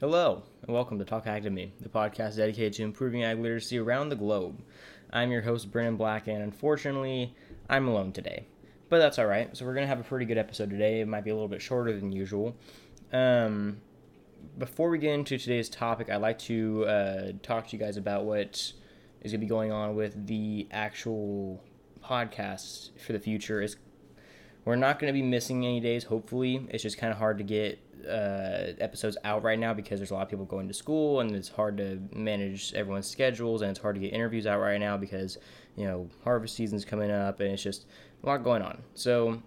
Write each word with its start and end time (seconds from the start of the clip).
Hello, 0.00 0.44
and 0.62 0.72
welcome 0.72 0.98
to 0.98 1.04
Talk 1.04 1.26
Ag 1.26 1.42
to 1.42 1.50
Me, 1.50 1.74
the 1.78 1.90
podcast 1.90 2.38
dedicated 2.38 2.72
to 2.72 2.84
improving 2.84 3.22
ag 3.22 3.38
literacy 3.38 3.78
around 3.78 4.08
the 4.08 4.16
globe. 4.16 4.62
I'm 5.10 5.30
your 5.30 5.42
host, 5.42 5.70
Brennan 5.70 5.98
Black, 5.98 6.26
and 6.26 6.42
unfortunately, 6.42 7.34
I'm 7.68 7.86
alone 7.86 8.12
today. 8.12 8.46
But 8.88 9.00
that's 9.00 9.18
all 9.18 9.26
right. 9.26 9.54
So 9.54 9.66
we're 9.66 9.74
gonna 9.74 9.86
have 9.86 10.00
a 10.00 10.04
pretty 10.04 10.24
good 10.24 10.38
episode 10.38 10.70
today. 10.70 11.02
It 11.02 11.06
might 11.06 11.22
be 11.22 11.28
a 11.28 11.34
little 11.34 11.48
bit 11.48 11.60
shorter 11.60 11.92
than 11.92 12.12
usual. 12.12 12.56
Um, 13.12 13.82
before 14.56 14.88
we 14.88 14.96
get 14.96 15.12
into 15.12 15.36
today's 15.36 15.68
topic, 15.68 16.08
I'd 16.08 16.22
like 16.22 16.38
to 16.38 16.86
uh, 16.86 17.32
talk 17.42 17.68
to 17.68 17.76
you 17.76 17.78
guys 17.78 17.98
about 17.98 18.24
what 18.24 18.72
is 19.20 19.32
gonna 19.32 19.38
be 19.38 19.46
going 19.46 19.70
on 19.70 19.96
with 19.96 20.26
the 20.26 20.66
actual 20.70 21.62
podcast 22.02 22.98
for 22.98 23.12
the 23.12 23.20
future. 23.20 23.60
Is 23.60 23.76
we're 24.64 24.76
not 24.76 24.98
gonna 24.98 25.12
be 25.12 25.20
missing 25.20 25.62
any 25.66 25.78
days. 25.78 26.04
Hopefully, 26.04 26.66
it's 26.70 26.82
just 26.82 26.96
kind 26.96 27.12
of 27.12 27.18
hard 27.18 27.36
to 27.36 27.44
get 27.44 27.78
uh, 28.06 28.72
episodes 28.78 29.16
out 29.24 29.42
right 29.42 29.58
now 29.58 29.74
because 29.74 29.98
there's 29.98 30.10
a 30.10 30.14
lot 30.14 30.22
of 30.22 30.28
people 30.28 30.44
going 30.44 30.68
to 30.68 30.74
school 30.74 31.20
and 31.20 31.34
it's 31.34 31.48
hard 31.48 31.76
to 31.78 32.00
manage 32.14 32.72
everyone's 32.74 33.06
schedules 33.06 33.62
and 33.62 33.70
it's 33.70 33.80
hard 33.80 33.94
to 33.96 34.00
get 34.00 34.12
interviews 34.12 34.46
out 34.46 34.60
right 34.60 34.78
now 34.78 34.96
because 34.96 35.38
you 35.76 35.84
know 35.84 36.08
harvest 36.24 36.56
season's 36.56 36.84
coming 36.84 37.10
up 37.10 37.40
and 37.40 37.50
it's 37.52 37.62
just 37.62 37.86
a 38.22 38.26
lot 38.26 38.44
going 38.44 38.62
on. 38.62 38.82
So 38.94 39.42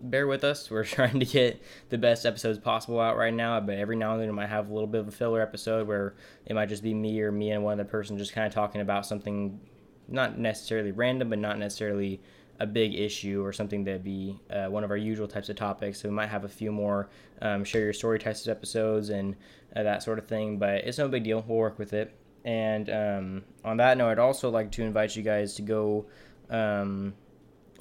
bear 0.00 0.26
with 0.26 0.44
us. 0.44 0.70
We're 0.70 0.84
trying 0.84 1.20
to 1.20 1.26
get 1.26 1.62
the 1.88 1.98
best 1.98 2.26
episodes 2.26 2.58
possible 2.58 3.00
out 3.00 3.16
right 3.16 3.34
now, 3.34 3.60
but 3.60 3.76
every 3.78 3.96
now 3.96 4.12
and 4.12 4.20
then 4.20 4.28
we 4.28 4.34
might 4.34 4.48
have 4.48 4.68
a 4.68 4.72
little 4.72 4.86
bit 4.86 5.00
of 5.00 5.08
a 5.08 5.12
filler 5.12 5.40
episode 5.40 5.86
where 5.86 6.14
it 6.46 6.54
might 6.54 6.68
just 6.68 6.82
be 6.82 6.94
me 6.94 7.20
or 7.20 7.32
me 7.32 7.50
and 7.50 7.64
one 7.64 7.74
other 7.74 7.84
person 7.84 8.18
just 8.18 8.32
kind 8.32 8.46
of 8.46 8.52
talking 8.52 8.80
about 8.80 9.06
something 9.06 9.60
not 10.08 10.38
necessarily 10.38 10.92
random, 10.92 11.30
but 11.30 11.38
not 11.38 11.58
necessarily 11.58 12.20
a 12.58 12.66
big 12.66 12.94
issue 12.94 13.44
or 13.44 13.52
something 13.52 13.84
that'd 13.84 14.04
be 14.04 14.40
uh, 14.50 14.66
one 14.66 14.84
of 14.84 14.90
our 14.90 14.96
usual 14.96 15.28
types 15.28 15.48
of 15.48 15.56
topics. 15.56 16.00
So 16.00 16.08
we 16.08 16.14
might 16.14 16.28
have 16.28 16.44
a 16.44 16.48
few 16.48 16.72
more 16.72 17.08
um, 17.42 17.64
share 17.64 17.82
your 17.82 17.92
story 17.92 18.18
types 18.18 18.46
of 18.46 18.50
episodes 18.50 19.10
and 19.10 19.36
uh, 19.74 19.82
that 19.82 20.02
sort 20.02 20.18
of 20.18 20.26
thing, 20.26 20.58
but 20.58 20.76
it's 20.84 20.98
no 20.98 21.08
big 21.08 21.24
deal. 21.24 21.44
We'll 21.46 21.58
work 21.58 21.78
with 21.78 21.92
it. 21.92 22.14
And 22.44 22.88
um, 22.88 23.44
on 23.64 23.76
that 23.78 23.98
note, 23.98 24.10
I'd 24.10 24.18
also 24.18 24.50
like 24.50 24.70
to 24.72 24.82
invite 24.82 25.16
you 25.16 25.22
guys 25.22 25.54
to 25.56 25.62
go. 25.62 26.06
Um, 26.48 27.14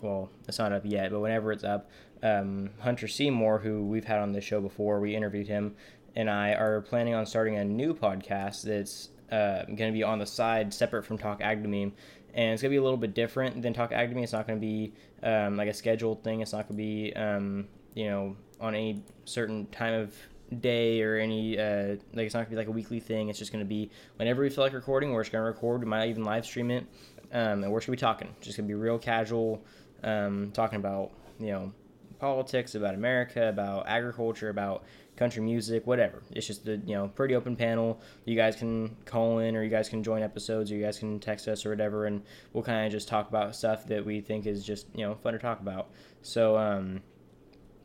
well, 0.01 0.29
it's 0.47 0.59
not 0.59 0.73
up 0.73 0.81
yet, 0.83 1.11
but 1.11 1.19
whenever 1.19 1.51
it's 1.51 1.63
up, 1.63 1.89
um, 2.23 2.71
Hunter 2.79 3.07
Seymour, 3.07 3.59
who 3.59 3.85
we've 3.85 4.03
had 4.03 4.19
on 4.19 4.31
the 4.31 4.41
show 4.41 4.59
before, 4.59 4.99
we 4.99 5.15
interviewed 5.15 5.47
him, 5.47 5.75
and 6.15 6.29
I 6.29 6.53
are 6.53 6.81
planning 6.81 7.13
on 7.13 7.25
starting 7.25 7.57
a 7.57 7.63
new 7.63 7.93
podcast 7.93 8.63
that's 8.63 9.09
uh, 9.31 9.63
going 9.65 9.77
to 9.77 9.91
be 9.91 10.03
on 10.03 10.19
the 10.19 10.25
side, 10.25 10.73
separate 10.73 11.03
from 11.03 11.17
Talk 11.17 11.41
Ag 11.41 11.61
to 11.61 11.69
Me, 11.69 11.93
and 12.35 12.51
it's 12.51 12.61
to 12.61 12.69
be 12.69 12.75
a 12.75 12.83
little 12.83 12.97
bit 12.97 13.13
different 13.13 13.61
than 13.61 13.73
Talk 13.73 13.93
Ag. 13.93 14.15
It's 14.15 14.33
not 14.33 14.47
to 14.47 14.55
be 14.57 14.93
um, 15.23 15.55
like 15.55 15.69
a 15.69 15.73
scheduled 15.73 16.23
thing. 16.23 16.41
It's 16.41 16.51
not 16.51 16.67
to 16.67 16.73
be, 16.73 17.13
um, 17.15 17.67
you 17.93 18.09
know, 18.09 18.35
on 18.59 18.75
any 18.75 19.03
certain 19.23 19.65
time 19.67 19.93
of 19.93 20.13
day 20.59 21.01
or 21.01 21.15
any 21.15 21.57
uh, 21.57 21.95
like 22.13 22.25
it's 22.25 22.35
not 22.35 22.41
gonna 22.41 22.51
be 22.51 22.55
like 22.57 22.67
a 22.67 22.71
weekly 22.71 22.99
thing. 22.99 23.29
It's 23.29 23.39
just 23.39 23.53
gonna 23.53 23.65
be 23.65 23.89
whenever 24.17 24.41
we 24.41 24.49
feel 24.49 24.65
like 24.65 24.73
recording. 24.73 25.13
We're 25.13 25.23
just 25.23 25.31
gonna 25.31 25.45
record. 25.45 25.79
We 25.79 25.87
might 25.87 26.09
even 26.09 26.25
live 26.25 26.45
stream 26.45 26.71
it. 26.71 26.85
Um, 27.31 27.63
and 27.63 27.71
we're 27.71 27.79
just 27.79 27.87
gonna 27.87 27.95
be 27.95 28.01
talking. 28.01 28.35
Just 28.41 28.57
gonna 28.57 28.67
be 28.67 28.73
real 28.75 28.99
casual, 28.99 29.63
um, 30.03 30.51
talking 30.53 30.77
about 30.77 31.11
you 31.39 31.51
know 31.51 31.71
politics, 32.19 32.75
about 32.75 32.95
America, 32.95 33.47
about 33.47 33.87
agriculture, 33.87 34.49
about 34.49 34.83
country 35.17 35.41
music, 35.41 35.87
whatever. 35.87 36.21
It's 36.31 36.47
just 36.47 36.67
a 36.67 36.77
you 36.77 36.95
know 36.95 37.07
pretty 37.07 37.35
open 37.35 37.55
panel. 37.55 38.01
You 38.25 38.35
guys 38.35 38.55
can 38.55 38.95
call 39.05 39.39
in, 39.39 39.55
or 39.55 39.63
you 39.63 39.69
guys 39.69 39.89
can 39.89 40.03
join 40.03 40.21
episodes, 40.21 40.71
or 40.71 40.75
you 40.75 40.83
guys 40.83 40.99
can 40.99 41.19
text 41.19 41.47
us 41.47 41.65
or 41.65 41.69
whatever, 41.69 42.05
and 42.05 42.21
we'll 42.53 42.63
kind 42.63 42.85
of 42.85 42.91
just 42.91 43.07
talk 43.07 43.29
about 43.29 43.55
stuff 43.55 43.85
that 43.87 44.05
we 44.05 44.21
think 44.21 44.45
is 44.45 44.65
just 44.65 44.87
you 44.93 45.05
know 45.05 45.15
fun 45.15 45.33
to 45.33 45.39
talk 45.39 45.59
about. 45.59 45.89
So 46.21 46.57
um, 46.57 47.01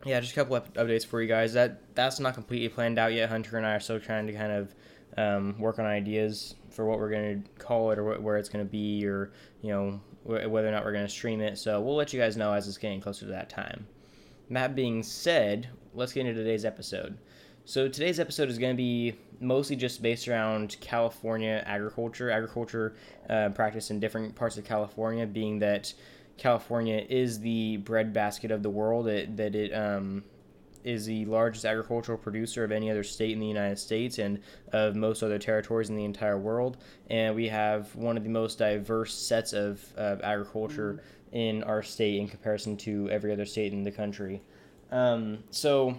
yeah, 0.04 0.20
just 0.20 0.32
a 0.32 0.34
couple 0.34 0.58
updates 0.58 1.06
for 1.06 1.20
you 1.20 1.28
guys. 1.28 1.52
That 1.52 1.94
that's 1.94 2.20
not 2.20 2.34
completely 2.34 2.68
planned 2.68 2.98
out 2.98 3.12
yet. 3.12 3.28
Hunter 3.28 3.56
and 3.56 3.66
I 3.66 3.74
are 3.74 3.80
still 3.80 4.00
trying 4.00 4.26
to 4.26 4.32
kind 4.32 4.52
of 4.52 4.74
um, 5.16 5.58
work 5.58 5.78
on 5.78 5.84
ideas 5.84 6.54
for 6.70 6.86
what 6.86 6.98
we're 6.98 7.10
going 7.10 7.42
to 7.42 7.50
call 7.58 7.90
it 7.90 7.98
or 7.98 8.18
where 8.20 8.36
it's 8.36 8.48
going 8.48 8.64
to 8.64 8.70
be, 8.70 9.06
or 9.06 9.32
you 9.62 9.70
know 9.70 10.00
whether 10.24 10.68
or 10.68 10.70
not 10.70 10.84
we're 10.84 10.92
going 10.92 11.06
to 11.06 11.10
stream 11.10 11.40
it. 11.40 11.58
So 11.58 11.80
we'll 11.80 11.96
let 11.96 12.12
you 12.12 12.20
guys 12.20 12.36
know 12.36 12.52
as 12.52 12.68
it's 12.68 12.78
getting 12.78 13.00
closer 13.00 13.26
to 13.26 13.32
that 13.32 13.50
time. 13.50 13.86
That 14.50 14.74
being 14.74 15.02
said, 15.02 15.68
let's 15.94 16.12
get 16.12 16.26
into 16.26 16.34
today's 16.34 16.64
episode. 16.64 17.18
So 17.64 17.88
today's 17.88 18.18
episode 18.18 18.48
is 18.48 18.58
going 18.58 18.72
to 18.72 18.76
be 18.76 19.14
mostly 19.40 19.76
just 19.76 20.02
based 20.02 20.28
around 20.28 20.76
California 20.80 21.62
agriculture, 21.66 22.30
agriculture 22.30 22.94
uh, 23.28 23.50
practice 23.50 23.90
in 23.90 24.00
different 24.00 24.34
parts 24.34 24.56
of 24.56 24.64
California, 24.64 25.26
being 25.26 25.58
that 25.60 25.92
California 26.36 27.04
is 27.08 27.40
the 27.40 27.76
breadbasket 27.78 28.50
of 28.50 28.62
the 28.62 28.70
world. 28.70 29.08
It, 29.08 29.36
that 29.36 29.54
it 29.54 29.72
um, 29.72 30.24
is 30.84 31.04
the 31.04 31.26
largest 31.26 31.64
agricultural 31.64 32.16
producer 32.16 32.64
of 32.64 32.72
any 32.72 32.90
other 32.90 33.04
state 33.04 33.32
in 33.32 33.40
the 33.40 33.46
United 33.46 33.78
States 33.78 34.18
and 34.18 34.40
of 34.72 34.96
most 34.96 35.22
other 35.22 35.38
territories 35.38 35.90
in 35.90 35.96
the 35.96 36.04
entire 36.04 36.38
world. 36.38 36.78
And 37.10 37.34
we 37.34 37.48
have 37.48 37.94
one 37.94 38.16
of 38.16 38.24
the 38.24 38.30
most 38.30 38.58
diverse 38.58 39.14
sets 39.14 39.52
of, 39.52 39.84
of 39.96 40.22
agriculture 40.22 41.02
in 41.32 41.62
our 41.64 41.82
state 41.82 42.18
in 42.18 42.28
comparison 42.28 42.76
to 42.78 43.08
every 43.10 43.32
other 43.32 43.44
state 43.44 43.72
in 43.72 43.84
the 43.84 43.92
country. 43.92 44.40
Um, 44.90 45.44
so, 45.50 45.98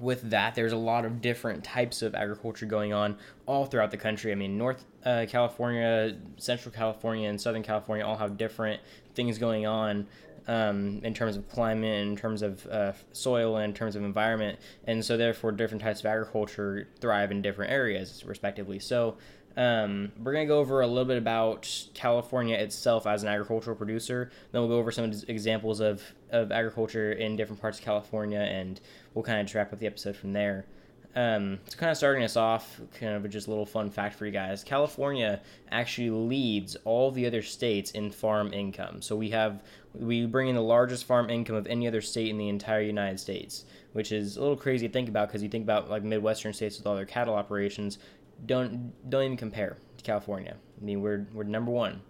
with 0.00 0.30
that, 0.30 0.54
there's 0.54 0.72
a 0.72 0.76
lot 0.76 1.04
of 1.04 1.20
different 1.20 1.62
types 1.62 2.02
of 2.02 2.14
agriculture 2.14 2.66
going 2.66 2.92
on 2.92 3.18
all 3.46 3.66
throughout 3.66 3.90
the 3.90 3.96
country. 3.96 4.32
I 4.32 4.34
mean, 4.34 4.56
North 4.56 4.84
uh, 5.04 5.26
California, 5.28 6.16
Central 6.38 6.72
California, 6.72 7.28
and 7.28 7.40
Southern 7.40 7.62
California 7.62 8.04
all 8.04 8.16
have 8.16 8.36
different 8.36 8.80
things 9.14 9.38
going 9.38 9.66
on 9.66 10.06
um, 10.48 11.00
in 11.04 11.14
terms 11.14 11.36
of 11.36 11.48
climate, 11.48 12.06
in 12.06 12.16
terms 12.16 12.42
of 12.42 12.66
uh, 12.66 12.92
soil, 13.12 13.56
and 13.56 13.66
in 13.66 13.74
terms 13.74 13.94
of 13.94 14.02
environment. 14.02 14.58
And 14.86 15.04
so, 15.04 15.16
therefore, 15.16 15.52
different 15.52 15.82
types 15.82 16.00
of 16.00 16.06
agriculture 16.06 16.88
thrive 17.00 17.30
in 17.30 17.42
different 17.42 17.70
areas, 17.72 18.24
respectively. 18.26 18.78
So, 18.78 19.16
um, 19.56 20.12
we're 20.18 20.32
going 20.32 20.46
to 20.46 20.48
go 20.52 20.58
over 20.58 20.80
a 20.80 20.86
little 20.86 21.04
bit 21.04 21.18
about 21.18 21.68
California 21.94 22.56
itself 22.56 23.06
as 23.06 23.22
an 23.22 23.28
agricultural 23.28 23.76
producer. 23.76 24.30
Then 24.50 24.62
we'll 24.62 24.70
go 24.70 24.78
over 24.78 24.90
some 24.90 25.12
examples 25.28 25.80
of, 25.80 26.02
of 26.30 26.52
agriculture 26.52 27.12
in 27.12 27.36
different 27.36 27.60
parts 27.60 27.78
of 27.78 27.84
California, 27.84 28.40
and 28.40 28.80
we'll 29.14 29.24
kind 29.24 29.46
of 29.46 29.54
wrap 29.54 29.72
up 29.72 29.78
the 29.78 29.86
episode 29.86 30.16
from 30.16 30.32
there. 30.32 30.66
Um, 31.14 31.58
so, 31.66 31.76
kind 31.76 31.90
of 31.90 31.98
starting 31.98 32.24
us 32.24 32.36
off, 32.36 32.80
kind 32.98 33.14
of 33.14 33.30
just 33.30 33.46
a 33.46 33.50
little 33.50 33.66
fun 33.66 33.90
fact 33.90 34.14
for 34.14 34.24
you 34.24 34.32
guys 34.32 34.64
California 34.64 35.42
actually 35.70 36.08
leads 36.08 36.74
all 36.84 37.10
the 37.10 37.26
other 37.26 37.42
states 37.42 37.90
in 37.90 38.10
farm 38.10 38.54
income. 38.54 39.02
So, 39.02 39.14
we 39.14 39.28
have 39.28 39.62
we 39.94 40.24
bring 40.24 40.48
in 40.48 40.54
the 40.54 40.62
largest 40.62 41.04
farm 41.04 41.28
income 41.28 41.54
of 41.54 41.66
any 41.66 41.86
other 41.86 42.00
state 42.00 42.28
in 42.28 42.38
the 42.38 42.48
entire 42.48 42.80
United 42.80 43.20
States, 43.20 43.66
which 43.92 44.10
is 44.10 44.38
a 44.38 44.40
little 44.40 44.56
crazy 44.56 44.86
to 44.86 44.92
think 44.92 45.10
about 45.10 45.28
because 45.28 45.42
you 45.42 45.50
think 45.50 45.64
about 45.64 45.90
like 45.90 46.02
Midwestern 46.02 46.54
states 46.54 46.78
with 46.78 46.86
all 46.86 46.96
their 46.96 47.04
cattle 47.04 47.34
operations 47.34 47.98
don't 48.46 48.92
don't 49.08 49.24
even 49.24 49.36
compare 49.36 49.76
to 49.96 50.04
California. 50.04 50.56
I 50.80 50.84
mean, 50.84 51.00
we're 51.00 51.26
we're 51.32 51.44
number 51.44 51.70
one. 51.70 52.02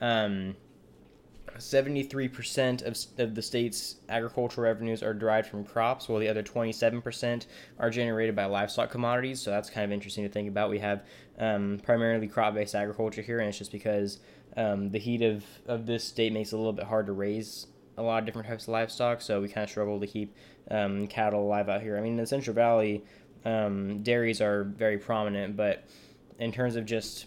Um, 0.00 0.56
73% 1.56 2.82
of, 2.82 2.96
of 3.20 3.34
the 3.34 3.42
state's 3.42 3.96
agricultural 4.08 4.64
revenues 4.64 5.02
are 5.02 5.14
derived 5.14 5.48
from 5.48 5.64
crops, 5.64 6.08
while 6.08 6.18
the 6.18 6.28
other 6.28 6.42
27% 6.42 7.46
are 7.78 7.90
generated 7.90 8.34
by 8.34 8.46
livestock 8.46 8.90
commodities. 8.90 9.40
So 9.40 9.50
that's 9.50 9.70
kind 9.70 9.84
of 9.84 9.92
interesting 9.92 10.24
to 10.24 10.30
think 10.30 10.48
about. 10.48 10.70
We 10.70 10.78
have 10.78 11.04
um, 11.38 11.80
primarily 11.82 12.28
crop 12.28 12.54
based 12.54 12.74
agriculture 12.74 13.22
here, 13.22 13.40
and 13.40 13.48
it's 13.48 13.58
just 13.58 13.72
because 13.72 14.20
um, 14.56 14.90
the 14.90 14.98
heat 14.98 15.22
of, 15.22 15.44
of 15.66 15.86
this 15.86 16.04
state 16.04 16.32
makes 16.32 16.52
it 16.52 16.56
a 16.56 16.58
little 16.58 16.72
bit 16.72 16.86
hard 16.86 17.06
to 17.06 17.12
raise 17.12 17.66
a 17.96 18.02
lot 18.02 18.20
of 18.20 18.26
different 18.26 18.48
types 18.48 18.64
of 18.64 18.70
livestock. 18.70 19.20
So 19.20 19.40
we 19.40 19.48
kind 19.48 19.64
of 19.64 19.70
struggle 19.70 20.00
to 20.00 20.06
keep 20.06 20.34
um, 20.70 21.06
cattle 21.06 21.42
alive 21.42 21.68
out 21.68 21.82
here. 21.82 21.98
I 21.98 22.00
mean, 22.00 22.12
in 22.12 22.18
the 22.18 22.26
Central 22.26 22.54
Valley, 22.54 23.04
um, 23.44 24.02
dairies 24.02 24.40
are 24.40 24.64
very 24.64 24.98
prominent, 24.98 25.56
but 25.56 25.84
in 26.38 26.52
terms 26.52 26.76
of 26.76 26.86
just 26.86 27.26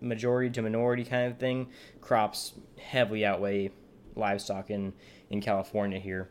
majority 0.00 0.50
to 0.50 0.62
minority 0.62 1.04
kind 1.04 1.30
of 1.30 1.38
thing, 1.38 1.68
crops 2.00 2.54
heavily 2.78 3.24
outweigh 3.24 3.70
livestock 4.16 4.70
in, 4.70 4.92
in 5.30 5.40
California 5.40 5.98
here. 5.98 6.28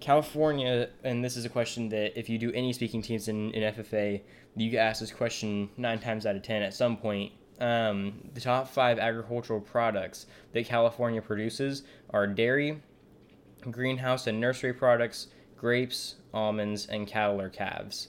California, 0.00 0.88
and 1.04 1.24
this 1.24 1.36
is 1.36 1.44
a 1.44 1.48
question 1.48 1.88
that 1.88 2.18
if 2.18 2.28
you 2.28 2.38
do 2.38 2.52
any 2.52 2.72
speaking 2.72 3.02
teams 3.02 3.28
in, 3.28 3.50
in 3.52 3.74
FFA, 3.74 4.20
you 4.54 4.70
get 4.70 4.78
asked 4.78 5.00
this 5.00 5.12
question 5.12 5.68
nine 5.76 5.98
times 5.98 6.26
out 6.26 6.36
of 6.36 6.42
ten 6.42 6.62
at 6.62 6.74
some 6.74 6.96
point. 6.96 7.32
Um, 7.58 8.20
the 8.34 8.40
top 8.40 8.68
five 8.68 8.98
agricultural 8.98 9.60
products 9.60 10.26
that 10.52 10.66
California 10.66 11.22
produces 11.22 11.84
are 12.10 12.26
dairy, 12.26 12.82
greenhouse 13.70 14.26
and 14.26 14.38
nursery 14.38 14.74
products, 14.74 15.28
grapes, 15.56 16.16
almonds, 16.36 16.86
and 16.86 17.06
cattle 17.06 17.40
or 17.40 17.48
calves. 17.48 18.08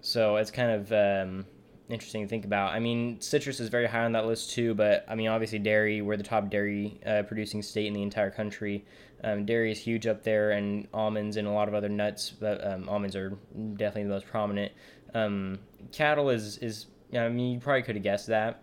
So 0.00 0.36
it's 0.36 0.50
kind 0.50 0.70
of 0.70 0.92
um, 0.92 1.46
interesting 1.88 2.22
to 2.22 2.28
think 2.28 2.44
about. 2.44 2.72
I 2.72 2.80
mean, 2.80 3.20
citrus 3.20 3.60
is 3.60 3.68
very 3.68 3.86
high 3.86 4.04
on 4.04 4.12
that 4.12 4.26
list 4.26 4.52
too, 4.52 4.74
but 4.74 5.04
I 5.08 5.14
mean, 5.14 5.28
obviously, 5.28 5.58
dairy, 5.58 6.02
we're 6.02 6.16
the 6.16 6.22
top 6.22 6.50
dairy 6.50 7.00
uh, 7.06 7.22
producing 7.22 7.62
state 7.62 7.86
in 7.86 7.92
the 7.92 8.02
entire 8.02 8.30
country. 8.30 8.84
Um, 9.24 9.44
dairy 9.46 9.70
is 9.70 9.78
huge 9.78 10.06
up 10.06 10.24
there, 10.24 10.50
and 10.52 10.88
almonds 10.92 11.36
and 11.36 11.46
a 11.46 11.50
lot 11.52 11.68
of 11.68 11.74
other 11.74 11.88
nuts, 11.88 12.30
but 12.30 12.66
um, 12.66 12.88
almonds 12.88 13.14
are 13.14 13.38
definitely 13.76 14.04
the 14.04 14.08
most 14.08 14.26
prominent. 14.26 14.72
Um, 15.14 15.60
cattle 15.92 16.30
is, 16.30 16.58
is, 16.58 16.86
I 17.14 17.28
mean, 17.28 17.52
you 17.54 17.60
probably 17.60 17.82
could 17.82 17.94
have 17.94 18.02
guessed 18.02 18.28
that. 18.28 18.62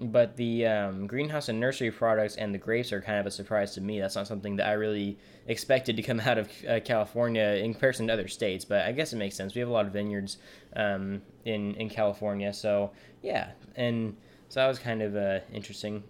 But 0.00 0.36
the 0.36 0.66
um, 0.66 1.06
greenhouse 1.06 1.48
and 1.48 1.60
nursery 1.60 1.90
products 1.90 2.36
and 2.36 2.54
the 2.54 2.58
grapes 2.58 2.92
are 2.92 3.00
kind 3.00 3.18
of 3.18 3.26
a 3.26 3.30
surprise 3.30 3.74
to 3.74 3.80
me. 3.80 4.00
That's 4.00 4.16
not 4.16 4.26
something 4.26 4.56
that 4.56 4.66
I 4.66 4.72
really 4.72 5.18
expected 5.46 5.96
to 5.96 6.02
come 6.02 6.20
out 6.24 6.38
of 6.38 6.48
uh, 6.68 6.80
California 6.80 7.42
in 7.42 7.72
comparison 7.72 8.06
to 8.06 8.12
other 8.12 8.28
states, 8.28 8.64
but 8.64 8.82
I 8.82 8.92
guess 8.92 9.12
it 9.12 9.16
makes 9.16 9.36
sense. 9.36 9.54
We 9.54 9.60
have 9.60 9.68
a 9.68 9.72
lot 9.72 9.86
of 9.86 9.92
vineyards 9.92 10.38
um, 10.76 11.22
in 11.44 11.74
in 11.74 11.88
California, 11.88 12.52
so 12.52 12.92
yeah, 13.22 13.52
and 13.76 14.16
so 14.48 14.60
that 14.60 14.68
was 14.68 14.78
kind 14.78 15.02
of 15.02 15.16
uh, 15.16 15.40
interesting. 15.52 16.02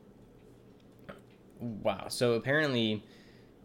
Wow. 1.61 2.07
So 2.09 2.33
apparently, 2.35 3.05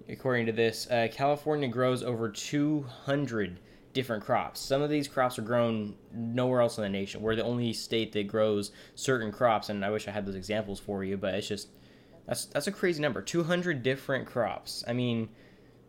according 0.07 0.45
to 0.47 0.51
this, 0.51 0.87
uh, 0.89 1.07
California 1.11 1.67
grows 1.67 2.03
over 2.03 2.29
200 2.29 3.59
different 3.93 4.23
crops. 4.23 4.59
Some 4.59 4.81
of 4.81 4.89
these 4.89 5.07
crops 5.07 5.39
are 5.39 5.43
grown 5.43 5.95
nowhere 6.13 6.61
else 6.61 6.77
in 6.77 6.83
the 6.83 6.89
nation. 6.89 7.21
We're 7.21 7.35
the 7.35 7.43
only 7.43 7.73
state 7.73 8.11
that 8.13 8.27
grows 8.27 8.71
certain 8.95 9.31
crops, 9.31 9.69
and 9.69 9.83
I 9.83 9.89
wish 9.89 10.07
I 10.07 10.11
had 10.11 10.25
those 10.25 10.35
examples 10.35 10.79
for 10.79 11.03
you, 11.03 11.17
but 11.17 11.33
it's 11.33 11.47
just 11.47 11.69
that's 12.27 12.45
that's 12.45 12.67
a 12.67 12.71
crazy 12.71 13.01
number. 13.01 13.21
200 13.21 13.83
different 13.83 14.27
crops. 14.27 14.83
I 14.87 14.93
mean, 14.93 15.29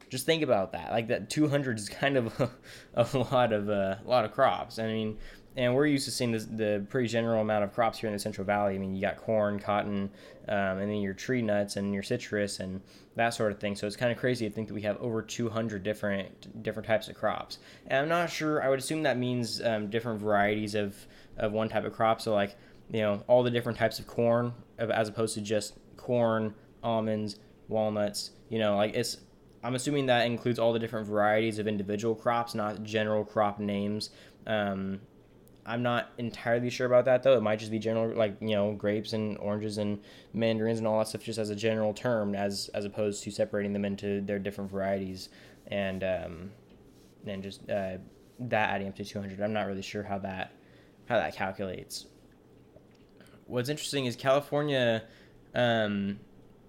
just 0.09 0.25
think 0.27 0.43
about 0.43 0.73
that. 0.73 0.91
Like 0.93 1.09
that 1.09 1.31
200 1.31 1.79
is 1.79 1.89
kind 1.89 2.17
of 2.17 2.41
a, 2.95 3.09
a 3.13 3.19
lot 3.19 3.53
of 3.53 3.69
uh, 3.69 3.97
a 4.05 4.09
lot 4.09 4.25
of 4.25 4.33
crops. 4.33 4.79
I 4.79 4.87
mean, 4.87 5.19
and 5.59 5.75
we're 5.75 5.87
used 5.87 6.05
to 6.05 6.13
seeing 6.13 6.31
this, 6.31 6.45
the 6.45 6.87
pretty 6.89 7.09
general 7.09 7.43
amount 7.43 7.65
of 7.65 7.75
crops 7.75 7.99
here 7.99 8.07
in 8.07 8.13
the 8.13 8.19
Central 8.21 8.45
Valley. 8.45 8.77
I 8.77 8.79
mean, 8.79 8.95
you 8.95 9.01
got 9.01 9.17
corn, 9.17 9.59
cotton, 9.59 10.09
um, 10.47 10.79
and 10.79 10.89
then 10.89 10.99
your 10.99 11.15
tree 11.15 11.43
nuts 11.43 11.75
and 11.75 11.93
your 11.93 12.05
citrus 12.05 12.61
and 12.61 12.81
that 13.17 13.31
sort 13.31 13.51
of 13.51 13.59
thing. 13.59 13.75
So 13.75 13.85
it's 13.89 13.97
kind 13.97 14.13
of 14.13 14.19
crazy 14.19 14.49
to 14.49 14.55
think 14.55 14.69
that 14.69 14.75
we 14.75 14.83
have 14.83 14.97
over 14.99 15.21
200 15.21 15.83
different 15.83 16.63
different 16.63 16.87
types 16.87 17.09
of 17.09 17.17
crops. 17.17 17.59
And 17.89 18.03
I'm 18.03 18.09
not 18.09 18.31
sure. 18.31 18.63
I 18.63 18.69
would 18.69 18.79
assume 18.79 19.03
that 19.03 19.19
means 19.19 19.61
um, 19.61 19.91
different 19.91 20.21
varieties 20.21 20.77
of 20.77 20.95
of 21.37 21.51
one 21.51 21.69
type 21.69 21.85
of 21.85 21.93
crop. 21.93 22.21
So 22.21 22.33
like 22.33 22.57
you 22.93 23.01
know 23.01 23.25
all 23.27 23.43
the 23.43 23.51
different 23.51 23.79
types 23.79 23.99
of 23.99 24.07
corn 24.07 24.55
as 24.79 25.09
opposed 25.09 25.35
to 25.35 25.41
just 25.41 25.75
corn, 25.97 26.55
almonds, 26.85 27.41
walnuts. 27.67 28.31
You 28.49 28.61
know, 28.61 28.77
like 28.77 28.95
it's 28.95 29.17
I'm 29.65 29.75
assuming 29.75 30.07
that 30.07 30.25
includes 30.25 30.61
all 30.61 30.73
the 30.73 30.79
different 30.79 31.09
varieties 31.09 31.59
of 31.59 31.67
individual 31.67 32.15
crops, 32.15 32.55
not 32.55 32.85
general 32.85 33.25
crop 33.25 33.59
names. 33.59 34.11
Um, 34.47 35.01
I'm 35.69 35.83
not 35.83 36.11
entirely 36.17 36.71
sure 36.71 36.87
about 36.87 37.05
that 37.05 37.23
though. 37.23 37.37
It 37.37 37.43
might 37.43 37.59
just 37.59 37.71
be 37.71 37.79
general, 37.79 38.17
like 38.17 38.37
you 38.41 38.57
know, 38.57 38.73
grapes 38.73 39.13
and 39.13 39.37
oranges 39.39 39.77
and 39.77 40.01
mandarins 40.33 40.79
and 40.79 40.87
all 40.89 40.99
that 40.99 41.09
stuff, 41.09 41.23
just 41.23 41.39
as 41.39 41.51
a 41.51 41.57
general 41.57 41.93
term, 41.93 42.35
as 42.35 42.71
as 42.75 42.87
opposed 42.87 43.23
to 43.25 43.31
separating 43.31 43.75
them 43.75 43.85
into 43.85 44.23
their 44.23 44.39
different 44.39 44.71
varieties 44.71 45.29
and 45.67 46.03
um, 46.03 46.51
and 47.27 47.43
just 47.43 47.69
uh, 47.69 47.99
that 48.41 48.71
adding 48.71 48.89
up 48.89 48.97
to 48.97 49.05
200. 49.05 49.41
I'm 49.41 49.53
not 49.53 49.67
really 49.67 49.83
sure 49.83 50.03
how 50.03 50.19
that 50.21 50.53
how 51.07 51.19
that 51.19 51.35
calculates. 51.35 52.07
What's 53.47 53.69
interesting 53.69 54.07
is 54.07 54.17
California, 54.17 55.05
um, 55.55 56.19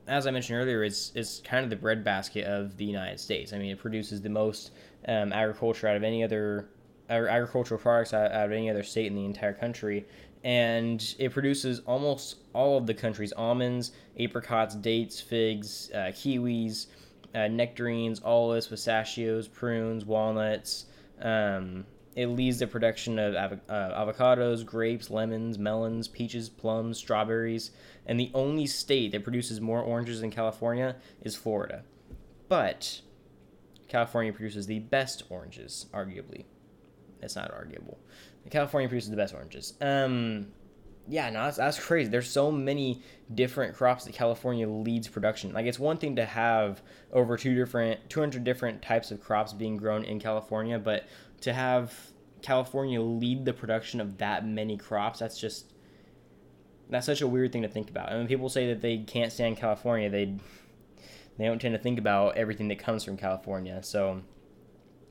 as 0.08 0.28
I 0.28 0.32
mentioned 0.32 0.60
earlier, 0.60 0.84
is 0.84 1.14
is 1.16 1.42
kind 1.46 1.64
of 1.64 1.70
the 1.70 1.78
breadbasket 1.78 2.46
of 2.46 2.76
the 2.76 2.86
United 2.86 3.22
States. 3.22 3.54
I 3.54 3.60
mean, 3.60 3.72
it 3.72 3.80
produces 3.80 4.22
the 4.22 4.30
most 4.30 4.72
um, 5.08 5.32
agriculture 5.32 5.88
out 5.88 5.96
of 5.96 6.04
any 6.04 6.22
other 6.22 6.68
agricultural 7.10 7.80
products 7.80 8.14
out, 8.14 8.32
out 8.32 8.46
of 8.46 8.52
any 8.52 8.70
other 8.70 8.84
state 8.84 9.08
in 9.08 9.16
the 9.16 9.26
entire 9.26 9.54
country 9.54 10.06
and 10.44 11.16
it 11.20 11.34
produces 11.34 11.80
almost 11.82 12.38
all 12.54 12.78
of 12.78 12.88
the 12.88 12.94
country's 12.94 13.34
almonds, 13.34 13.92
apricots, 14.20 14.76
dates, 14.76 15.20
figs, 15.20 15.92
uh, 15.94 16.12
kiwis, 16.14 16.88
uh, 17.36 17.48
nectarines, 17.48 18.22
olives, 18.24 18.68
pistachios, 18.68 19.48
prunes, 19.48 20.06
walnuts. 20.06 20.86
Um, 21.22 21.86
it 22.16 22.28
leads 22.28 22.60
the 22.60 22.68
production 22.68 23.20
of 23.20 23.36
av- 23.36 23.60
uh, 23.70 24.06
avocados, 24.06 24.66
grapes, 24.66 25.10
lemons, 25.10 25.60
melons, 25.60 26.08
peaches, 26.08 26.50
plums, 26.50 26.98
strawberries, 26.98 27.72
and 28.06 28.20
the 28.20 28.32
only 28.34 28.66
state 28.66 29.12
that 29.12 29.24
produces 29.24 29.62
more 29.62 29.82
oranges 29.82 30.22
than 30.22 30.32
California 30.32 30.96
is 31.22 31.36
Florida. 31.36 31.84
But 32.48 33.02
California 33.88 34.34
produces 34.34 34.68
the 34.68 34.80
best 34.80 35.24
oranges, 35.30 35.86
arguably. 35.94 36.46
It's 37.22 37.36
not 37.36 37.52
arguable. 37.52 37.98
California 38.50 38.90
produces 38.90 39.10
the 39.10 39.16
best 39.16 39.34
oranges. 39.34 39.74
Um, 39.82 40.48
yeah, 41.08 41.30
no, 41.30 41.46
that's, 41.46 41.58
that's 41.58 41.80
crazy. 41.80 42.10
There's 42.10 42.30
so 42.30 42.52
many 42.52 43.02
different 43.34 43.76
crops 43.76 44.06
that 44.06 44.14
California 44.14 44.68
leads 44.68 45.08
production. 45.08 45.54
Like 45.54 45.66
it's 45.66 45.80
one 45.80 45.98
thing 45.98 46.16
to 46.18 46.26
have 46.26 46.82
over 47.12 47.36
two 47.38 47.56
different, 47.56 48.10
200 48.10 48.44
different 48.44 48.82
types 48.82 49.12
of 49.12 49.20
crops 49.20 49.54
being 49.54 49.78
grown 49.78 50.04
in 50.04 50.20
California, 50.20 50.78
but 50.80 51.06
to 51.42 51.54
have 51.54 51.94
California 52.42 53.02
lead 53.02 53.46
the 53.46 53.54
production 53.54 54.00
of 54.00 54.18
that 54.20 54.46
many 54.46 54.78
crops, 54.78 55.20
that's 55.20 55.40
just 55.40 55.74
that's 56.90 57.06
such 57.06 57.22
a 57.22 57.28
weird 57.28 57.52
thing 57.52 57.62
to 57.62 57.68
think 57.68 57.90
about. 57.90 58.10
And 58.10 58.20
when 58.20 58.28
people 58.28 58.50
say 58.50 58.68
that 58.68 58.82
they 58.82 58.98
can't 58.98 59.32
stand 59.32 59.58
California, 59.58 60.10
they 60.10 60.36
they 61.38 61.46
don't 61.46 61.60
tend 61.60 61.74
to 61.74 61.80
think 61.80 62.00
about 62.00 62.36
everything 62.36 62.68
that 62.70 62.80
comes 62.80 63.04
from 63.04 63.16
California. 63.18 63.82
So 63.84 64.22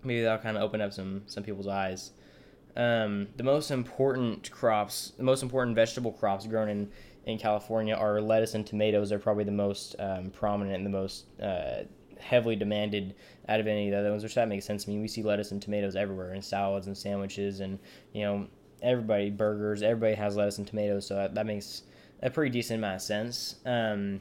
maybe 0.04 0.22
that'll 0.22 0.42
kind 0.42 0.56
of 0.56 0.62
open 0.62 0.80
up 0.80 0.92
some 0.92 1.22
some 1.26 1.42
people's 1.42 1.68
eyes. 1.68 2.12
Um, 2.76 3.28
the 3.36 3.42
most 3.42 3.70
important 3.70 4.50
crops, 4.50 5.12
the 5.16 5.24
most 5.24 5.42
important 5.42 5.74
vegetable 5.74 6.12
crops 6.12 6.46
grown 6.46 6.68
in 6.68 6.88
in 7.26 7.38
California 7.38 7.94
are 7.94 8.20
lettuce 8.20 8.54
and 8.54 8.66
tomatoes. 8.66 9.10
They're 9.10 9.18
probably 9.18 9.44
the 9.44 9.50
most 9.52 9.96
um, 9.98 10.30
prominent 10.30 10.76
and 10.76 10.86
the 10.86 10.90
most 10.90 11.26
uh, 11.40 11.82
heavily 12.20 12.56
demanded 12.56 13.14
out 13.48 13.60
of 13.60 13.66
any 13.66 13.88
of 13.88 13.92
the 13.92 13.98
other 13.98 14.10
ones, 14.10 14.22
which 14.22 14.34
that 14.34 14.48
makes 14.48 14.64
sense. 14.64 14.86
I 14.86 14.92
mean, 14.92 15.02
we 15.02 15.08
see 15.08 15.22
lettuce 15.22 15.52
and 15.52 15.60
tomatoes 15.60 15.96
everywhere 15.96 16.34
in 16.34 16.42
salads 16.42 16.86
and 16.86 16.96
sandwiches, 16.96 17.60
and 17.60 17.78
you 18.12 18.22
know, 18.22 18.46
everybody 18.82 19.30
burgers. 19.30 19.82
Everybody 19.82 20.14
has 20.14 20.36
lettuce 20.36 20.58
and 20.58 20.66
tomatoes, 20.66 21.06
so 21.06 21.16
that, 21.16 21.34
that 21.34 21.46
makes 21.46 21.82
a 22.22 22.30
pretty 22.30 22.50
decent 22.50 22.78
amount 22.78 22.96
of 22.96 23.02
sense. 23.02 23.56
Um, 23.66 24.20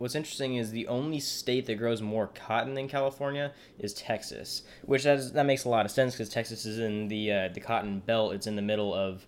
what's 0.00 0.14
interesting 0.14 0.56
is 0.56 0.70
the 0.70 0.86
only 0.86 1.20
state 1.20 1.66
that 1.66 1.74
grows 1.74 2.00
more 2.00 2.28
cotton 2.28 2.72
than 2.72 2.88
California 2.88 3.52
is 3.78 3.92
Texas, 3.92 4.62
which 4.86 5.02
has, 5.02 5.32
that 5.32 5.44
makes 5.44 5.66
a 5.66 5.68
lot 5.68 5.84
of 5.84 5.92
sense 5.92 6.14
because 6.14 6.30
Texas 6.30 6.64
is 6.64 6.78
in 6.78 7.08
the 7.08 7.30
uh, 7.30 7.48
the 7.52 7.60
cotton 7.60 8.00
belt. 8.00 8.32
It's 8.32 8.46
in 8.46 8.56
the 8.56 8.62
middle 8.62 8.94
of 8.94 9.26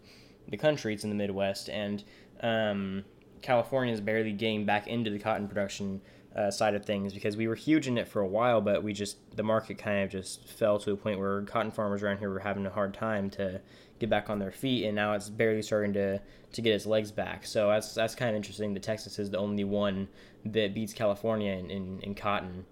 the 0.48 0.56
country. 0.56 0.94
It's 0.94 1.04
in 1.04 1.10
the 1.10 1.16
Midwest, 1.16 1.68
and 1.68 2.02
um, 2.40 3.04
California 3.42 3.92
is 3.92 4.00
barely 4.00 4.32
getting 4.32 4.64
back 4.64 4.86
into 4.86 5.10
the 5.10 5.18
cotton 5.18 5.48
production 5.48 6.00
uh, 6.34 6.50
side 6.50 6.74
of 6.74 6.84
things 6.84 7.12
because 7.12 7.36
we 7.36 7.46
were 7.46 7.54
huge 7.54 7.86
in 7.86 7.98
it 7.98 8.08
for 8.08 8.20
a 8.20 8.26
while, 8.26 8.60
but 8.60 8.82
we 8.82 8.92
just 8.92 9.18
the 9.36 9.42
market 9.42 9.76
kind 9.78 10.04
of 10.04 10.10
just 10.10 10.48
fell 10.48 10.78
to 10.78 10.92
a 10.92 10.96
point 10.96 11.18
where 11.18 11.42
cotton 11.42 11.70
farmers 11.70 12.02
around 12.02 12.18
here 12.18 12.30
were 12.30 12.38
having 12.38 12.64
a 12.64 12.70
hard 12.70 12.94
time 12.94 13.28
to 13.30 13.60
get 13.98 14.08
back 14.08 14.30
on 14.30 14.38
their 14.38 14.50
feet, 14.50 14.84
and 14.86 14.94
now 14.94 15.12
it's 15.12 15.28
barely 15.28 15.62
starting 15.62 15.92
to 15.92 16.20
to 16.52 16.62
get 16.62 16.74
its 16.74 16.86
legs 16.86 17.10
back. 17.10 17.44
So 17.44 17.68
that's 17.68 17.94
that's 17.94 18.14
kind 18.14 18.30
of 18.30 18.36
interesting. 18.36 18.72
That 18.74 18.82
Texas 18.82 19.18
is 19.18 19.30
the 19.30 19.38
only 19.38 19.64
one 19.64 20.08
that 20.46 20.74
beats 20.74 20.92
California 20.92 21.52
in, 21.52 21.70
in, 21.70 22.00
in 22.00 22.14
cotton. 22.14 22.64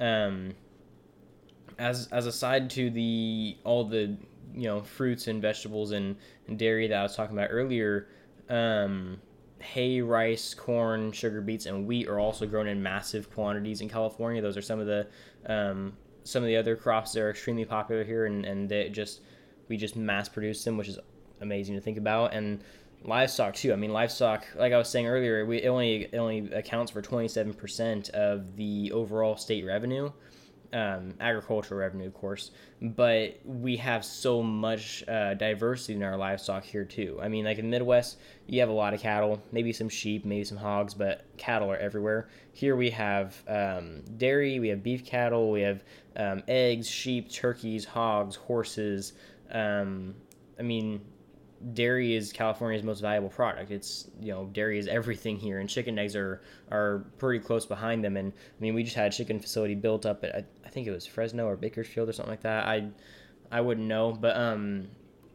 Um, 0.00 0.54
as 1.78 2.08
as 2.08 2.26
a 2.26 2.32
side 2.32 2.70
to 2.70 2.90
the 2.90 3.56
all 3.64 3.84
the 3.84 4.16
you 4.54 4.64
know 4.64 4.82
fruits 4.82 5.26
and 5.26 5.42
vegetables 5.42 5.92
and, 5.92 6.16
and 6.48 6.58
dairy 6.58 6.88
that 6.88 6.98
I 6.98 7.02
was 7.02 7.16
talking 7.16 7.36
about 7.36 7.48
earlier, 7.50 8.08
um, 8.48 9.20
hay, 9.60 10.00
rice, 10.00 10.54
corn, 10.54 11.12
sugar 11.12 11.40
beets, 11.40 11.66
and 11.66 11.86
wheat 11.86 12.08
are 12.08 12.18
also 12.18 12.46
grown 12.46 12.66
in 12.66 12.82
massive 12.82 13.30
quantities 13.32 13.80
in 13.80 13.88
California. 13.88 14.42
Those 14.42 14.56
are 14.56 14.62
some 14.62 14.80
of 14.80 14.86
the 14.86 15.06
um, 15.46 15.96
some 16.24 16.42
of 16.42 16.46
the 16.46 16.56
other 16.56 16.76
crops 16.76 17.12
that 17.12 17.20
are 17.20 17.30
extremely 17.30 17.64
popular 17.64 18.04
here, 18.04 18.26
and 18.26 18.44
and 18.44 18.68
they 18.68 18.88
just 18.88 19.20
we 19.68 19.76
just 19.76 19.96
mass 19.96 20.28
produce 20.28 20.62
them, 20.64 20.76
which 20.76 20.88
is 20.88 20.98
amazing 21.40 21.74
to 21.74 21.80
think 21.80 21.98
about. 21.98 22.34
And 22.34 22.62
livestock 23.04 23.54
too. 23.54 23.72
I 23.72 23.76
mean, 23.76 23.92
livestock, 23.92 24.46
like 24.56 24.72
I 24.72 24.78
was 24.78 24.88
saying 24.88 25.06
earlier, 25.06 25.44
we, 25.44 25.62
it 25.62 25.68
only 25.68 26.04
it 26.04 26.16
only 26.16 26.50
accounts 26.52 26.90
for 26.90 27.02
27% 27.02 28.10
of 28.10 28.56
the 28.56 28.90
overall 28.92 29.36
state 29.36 29.64
revenue, 29.64 30.10
um, 30.74 31.14
agricultural 31.20 31.80
revenue, 31.80 32.06
of 32.06 32.14
course. 32.14 32.50
But 32.82 33.38
we 33.44 33.76
have 33.76 34.04
so 34.04 34.42
much 34.42 35.04
uh, 35.08 35.34
diversity 35.34 35.94
in 35.94 36.02
our 36.02 36.16
livestock 36.16 36.64
here 36.64 36.84
too. 36.84 37.18
I 37.22 37.28
mean, 37.28 37.44
like 37.44 37.58
in 37.58 37.70
the 37.70 37.70
Midwest, 37.70 38.18
you 38.46 38.60
have 38.60 38.68
a 38.68 38.72
lot 38.72 38.92
of 38.92 39.00
cattle, 39.00 39.40
maybe 39.52 39.72
some 39.72 39.88
sheep, 39.88 40.24
maybe 40.24 40.44
some 40.44 40.58
hogs, 40.58 40.92
but 40.92 41.24
cattle 41.38 41.70
are 41.70 41.76
everywhere. 41.76 42.28
Here 42.52 42.76
we 42.76 42.90
have 42.90 43.42
um, 43.48 44.02
dairy, 44.18 44.58
we 44.58 44.68
have 44.68 44.82
beef 44.82 45.06
cattle, 45.06 45.50
we 45.50 45.62
have 45.62 45.84
um, 46.16 46.42
eggs, 46.48 46.90
sheep, 46.90 47.30
turkeys, 47.30 47.84
hogs, 47.84 48.36
horses. 48.36 49.12
Um, 49.50 50.14
I 50.58 50.62
mean, 50.62 51.00
dairy 51.72 52.14
is 52.14 52.32
California's 52.32 52.82
most 52.82 53.00
valuable 53.00 53.30
product. 53.30 53.70
It's 53.70 54.08
you 54.20 54.32
know 54.32 54.46
dairy 54.52 54.78
is 54.78 54.86
everything 54.86 55.38
here, 55.38 55.60
and 55.60 55.68
chicken 55.68 55.98
eggs 55.98 56.14
are 56.14 56.42
are 56.70 57.04
pretty 57.18 57.42
close 57.42 57.64
behind 57.64 58.04
them. 58.04 58.16
And 58.16 58.32
I 58.32 58.60
mean, 58.60 58.74
we 58.74 58.82
just 58.82 58.96
had 58.96 59.12
a 59.12 59.16
chicken 59.16 59.40
facility 59.40 59.74
built 59.74 60.04
up 60.04 60.22
at 60.24 60.46
I 60.64 60.68
think 60.68 60.86
it 60.86 60.90
was 60.90 61.06
Fresno 61.06 61.46
or 61.46 61.56
Bakersfield 61.56 62.08
or 62.08 62.12
something 62.12 62.32
like 62.32 62.42
that. 62.42 62.66
I 62.66 62.88
I 63.50 63.60
wouldn't 63.60 63.86
know, 63.86 64.12
but 64.12 64.36
um, 64.36 64.88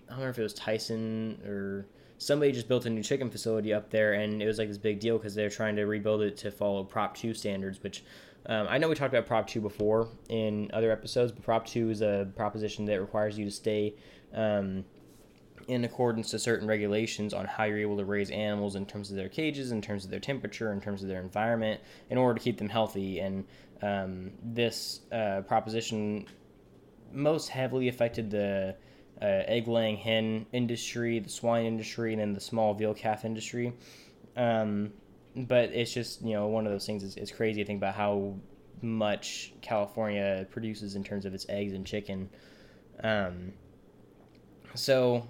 I 0.08 0.14
don't 0.14 0.24
know 0.24 0.30
if 0.30 0.38
it 0.38 0.44
was 0.44 0.54
Tyson 0.54 1.42
or 1.46 1.88
somebody 2.18 2.52
just 2.52 2.68
built 2.68 2.86
a 2.86 2.90
new 2.90 3.04
chicken 3.04 3.30
facility 3.30 3.74
up 3.74 3.90
there, 3.90 4.14
and 4.14 4.42
it 4.42 4.46
was 4.46 4.60
like 4.60 4.68
this 4.68 4.78
big 4.78 5.00
deal 5.00 5.18
because 5.18 5.34
they're 5.34 5.50
trying 5.50 5.76
to 5.78 5.86
rebuild 5.86 6.22
it 6.22 6.38
to 6.38 6.52
follow 6.52 6.84
Prop 6.84 7.16
Two 7.16 7.34
standards, 7.34 7.82
which. 7.82 8.04
Um, 8.46 8.68
I 8.70 8.78
know 8.78 8.88
we 8.88 8.96
talked 8.96 9.14
about 9.14 9.28
Prop 9.28 9.48
2 9.48 9.60
before 9.60 10.08
in 10.30 10.72
other 10.74 10.92
episodes, 10.92 11.34
but 11.34 11.44
Prop 11.44 11.68
2 11.68 11.90
is 11.90 12.02
a 12.02 12.26
proposition 12.38 12.86
that 12.86 13.02
requires 13.02 13.38
you 13.38 13.44
to 13.44 13.52
stay 13.52 13.94
um, 14.34 14.86
in 15.70 15.86
accordance 15.86 16.32
to 16.32 16.40
certain 16.40 16.68
regulations 16.68 17.32
on 17.32 17.46
how 17.46 17.64
you're 17.64 17.78
able 17.78 17.98
to 17.98 18.04
raise 18.04 18.32
animals 18.32 18.76
in 18.76 18.88
terms 18.88 19.12
of 19.12 19.16
their 19.16 19.30
cages, 19.30 19.72
in 19.72 19.82
terms 19.82 20.04
of 20.04 20.10
their 20.10 20.20
temperature, 20.20 20.74
in 20.74 20.82
terms 20.82 21.04
of 21.04 21.08
their 21.08 21.22
environment, 21.22 21.80
in 22.10 22.18
order 22.18 22.38
to 22.38 22.44
keep 22.44 22.58
them 22.58 22.70
healthy. 22.70 23.20
And 23.20 23.46
um, 23.84 24.32
this 24.44 25.02
uh, 25.12 25.42
proposition 25.42 26.26
most 27.14 27.50
heavily 27.50 27.88
affected 27.88 28.32
the 28.32 28.76
uh, 29.22 29.26
egg 29.26 29.68
laying 29.68 29.98
hen 29.98 30.48
industry, 30.54 31.20
the 31.20 31.30
swine 31.30 31.66
industry, 31.66 32.14
and 32.14 32.22
then 32.22 32.34
the 32.34 32.42
small 32.42 32.74
veal 32.74 32.96
calf 32.96 33.24
industry. 33.24 33.72
Um, 34.36 34.92
but 35.36 35.70
it's 35.72 35.94
just 35.94 36.24
you 36.24 36.34
know 36.34 36.48
one 36.48 36.66
of 36.66 36.72
those 36.72 36.88
things. 36.88 37.04
is, 37.04 37.16
it's 37.16 37.32
crazy 37.32 37.62
to 37.62 37.68
think 37.68 37.78
about 37.78 37.94
how 37.94 38.36
much 38.82 39.54
California 39.62 40.48
produces 40.50 40.96
in 40.96 41.04
terms 41.04 41.26
of 41.26 41.36
its 41.36 41.46
eggs 41.48 41.74
and 41.74 41.86
chicken. 41.86 42.28
Um, 43.04 43.54
so 44.74 45.28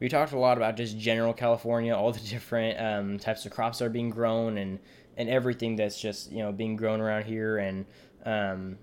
we 0.00 0.08
talked 0.08 0.32
a 0.32 0.38
lot 0.38 0.56
about 0.56 0.76
just 0.76 0.98
general 0.98 1.32
California, 1.32 1.94
all 1.94 2.12
the 2.12 2.20
different 2.28 2.80
um, 2.80 3.18
types 3.18 3.46
of 3.46 3.52
crops 3.52 3.78
that 3.78 3.86
are 3.86 3.90
being 3.90 4.10
grown, 4.10 4.58
and 4.58 4.78
and 5.16 5.28
everything 5.28 5.76
that's 5.76 6.00
just 6.00 6.30
you 6.30 6.38
know 6.38 6.52
being 6.52 6.76
grown 6.76 7.00
around 7.00 7.24
here. 7.24 7.58
And 7.58 7.86
um, 8.24 8.78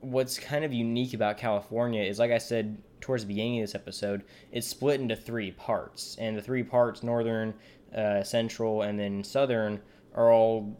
what's 0.00 0.38
kind 0.38 0.64
of 0.64 0.72
unique 0.72 1.14
about 1.14 1.38
California 1.38 2.02
is, 2.02 2.18
like 2.18 2.30
I 2.30 2.38
said 2.38 2.76
towards 3.00 3.22
the 3.24 3.28
beginning 3.28 3.60
of 3.60 3.64
this 3.64 3.74
episode, 3.74 4.24
it's 4.52 4.66
split 4.66 5.00
into 5.00 5.16
three 5.16 5.52
parts, 5.52 6.16
and 6.18 6.36
the 6.36 6.42
three 6.42 6.62
parts, 6.62 7.02
northern, 7.02 7.54
uh, 7.94 8.22
central, 8.22 8.82
and 8.82 8.98
then 8.98 9.24
southern, 9.24 9.80
are 10.14 10.32
all 10.32 10.78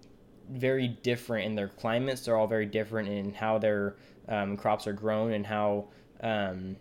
very 0.50 0.88
different 0.88 1.47
in 1.47 1.54
their 1.54 1.68
climates. 1.68 2.25
They're 2.25 2.37
all 2.37 2.47
very 2.47 2.66
different 2.66 3.09
in 3.09 3.33
how 3.33 3.59
their 3.59 3.97
um, 4.28 4.56
crops 4.56 4.87
are 4.87 4.92
grown 4.92 5.33
and 5.33 5.47
how 5.47 5.87
um, 6.23 6.76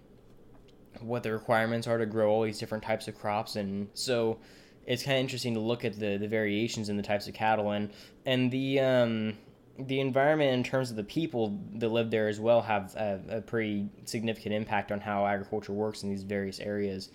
what 1.01 1.23
the 1.23 1.31
requirements 1.31 1.87
are 1.87 1.97
to 1.97 2.05
grow 2.05 2.29
all 2.29 2.43
these 2.43 2.59
different 2.59 2.83
types 2.83 3.07
of 3.07 3.17
crops. 3.17 3.55
And 3.55 3.87
so 3.93 4.39
it's 4.85 5.03
kind 5.03 5.17
of 5.17 5.21
interesting 5.21 5.53
to 5.53 5.59
look 5.59 5.85
at 5.85 5.99
the, 5.99 6.17
the 6.17 6.27
variations 6.27 6.89
in 6.89 6.97
the 6.97 7.03
types 7.03 7.27
of 7.27 7.33
cattle 7.33 7.71
and 7.71 7.91
and 8.25 8.51
the 8.51 8.79
um, 8.79 9.37
the 9.79 9.99
environment 9.99 10.53
in 10.53 10.63
terms 10.63 10.91
of 10.91 10.95
the 10.95 11.03
people 11.03 11.59
that 11.75 11.89
live 11.89 12.11
there 12.11 12.27
as 12.27 12.39
well 12.39 12.61
have 12.61 12.93
a, 12.95 13.19
a 13.29 13.41
pretty 13.41 13.89
significant 14.05 14.53
impact 14.53 14.91
on 14.91 14.99
how 14.99 15.25
agriculture 15.25 15.73
works 15.73 16.03
in 16.03 16.09
these 16.09 16.23
various 16.23 16.59
areas 16.59 17.09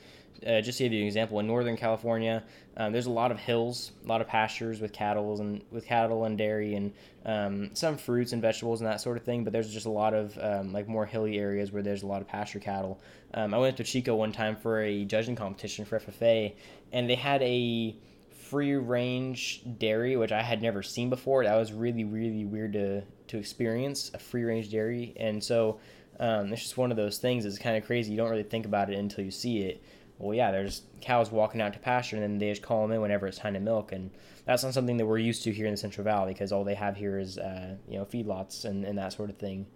uh, 0.46 0.60
just 0.60 0.78
to 0.78 0.84
give 0.84 0.92
you 0.92 1.00
an 1.00 1.06
example, 1.06 1.40
in 1.40 1.46
Northern 1.46 1.76
California, 1.76 2.42
um, 2.76 2.92
there's 2.92 3.06
a 3.06 3.10
lot 3.10 3.32
of 3.32 3.38
hills, 3.38 3.92
a 4.04 4.08
lot 4.08 4.20
of 4.20 4.28
pastures 4.28 4.80
with 4.80 4.92
cattle 4.92 5.40
and 5.40 5.62
with 5.70 5.84
cattle 5.84 6.24
and 6.24 6.38
dairy, 6.38 6.74
and 6.74 6.92
um, 7.26 7.70
some 7.74 7.96
fruits 7.96 8.32
and 8.32 8.40
vegetables 8.40 8.80
and 8.80 8.88
that 8.88 9.00
sort 9.00 9.16
of 9.16 9.24
thing. 9.24 9.42
But 9.42 9.52
there's 9.52 9.72
just 9.72 9.86
a 9.86 9.90
lot 9.90 10.14
of 10.14 10.38
um, 10.40 10.72
like 10.72 10.86
more 10.86 11.06
hilly 11.06 11.38
areas 11.38 11.72
where 11.72 11.82
there's 11.82 12.02
a 12.02 12.06
lot 12.06 12.20
of 12.20 12.28
pasture 12.28 12.60
cattle. 12.60 13.00
Um, 13.34 13.52
I 13.52 13.58
went 13.58 13.76
to 13.78 13.84
Chico 13.84 14.14
one 14.14 14.32
time 14.32 14.56
for 14.56 14.80
a 14.80 15.04
judging 15.04 15.34
competition 15.34 15.84
for 15.84 15.98
FFA, 15.98 16.54
and 16.92 17.10
they 17.10 17.16
had 17.16 17.42
a 17.42 17.96
free 18.30 18.74
range 18.74 19.62
dairy, 19.78 20.16
which 20.16 20.32
I 20.32 20.42
had 20.42 20.62
never 20.62 20.82
seen 20.82 21.10
before. 21.10 21.44
That 21.44 21.56
was 21.56 21.72
really 21.72 22.04
really 22.04 22.44
weird 22.44 22.74
to 22.74 23.02
to 23.28 23.38
experience 23.38 24.12
a 24.14 24.18
free 24.18 24.44
range 24.44 24.70
dairy, 24.70 25.14
and 25.16 25.42
so. 25.42 25.80
Um, 26.20 26.52
it's 26.52 26.62
just 26.62 26.76
one 26.76 26.90
of 26.90 26.96
those 26.96 27.18
things. 27.18 27.44
It's 27.44 27.60
kind 27.60 27.76
of 27.76 27.86
crazy. 27.86 28.10
You 28.10 28.16
don't 28.16 28.28
really 28.28 28.42
think 28.42 28.66
about 28.66 28.90
it 28.90 28.98
until 28.98 29.24
you 29.24 29.30
see 29.30 29.60
it 29.60 29.80
well, 30.18 30.34
yeah, 30.34 30.50
there's 30.50 30.82
cows 31.00 31.30
walking 31.30 31.60
out 31.60 31.72
to 31.74 31.78
pasture, 31.78 32.16
and 32.16 32.22
then 32.22 32.38
they 32.38 32.50
just 32.50 32.62
call 32.62 32.82
them 32.82 32.92
in 32.92 33.00
whenever 33.00 33.26
it's 33.26 33.38
time 33.38 33.54
to 33.54 33.60
milk, 33.60 33.92
and 33.92 34.10
that's 34.44 34.64
not 34.64 34.74
something 34.74 34.96
that 34.96 35.06
we're 35.06 35.18
used 35.18 35.44
to 35.44 35.52
here 35.52 35.66
in 35.66 35.72
the 35.72 35.76
Central 35.76 36.04
Valley 36.04 36.32
because 36.32 36.50
all 36.50 36.64
they 36.64 36.74
have 36.74 36.96
here 36.96 37.18
is 37.18 37.38
uh, 37.38 37.76
you 37.88 37.98
know 37.98 38.04
feedlots 38.04 38.64
and, 38.64 38.84
and 38.84 38.98
that 38.98 39.12
sort 39.12 39.30
of 39.30 39.36
thing. 39.36 39.66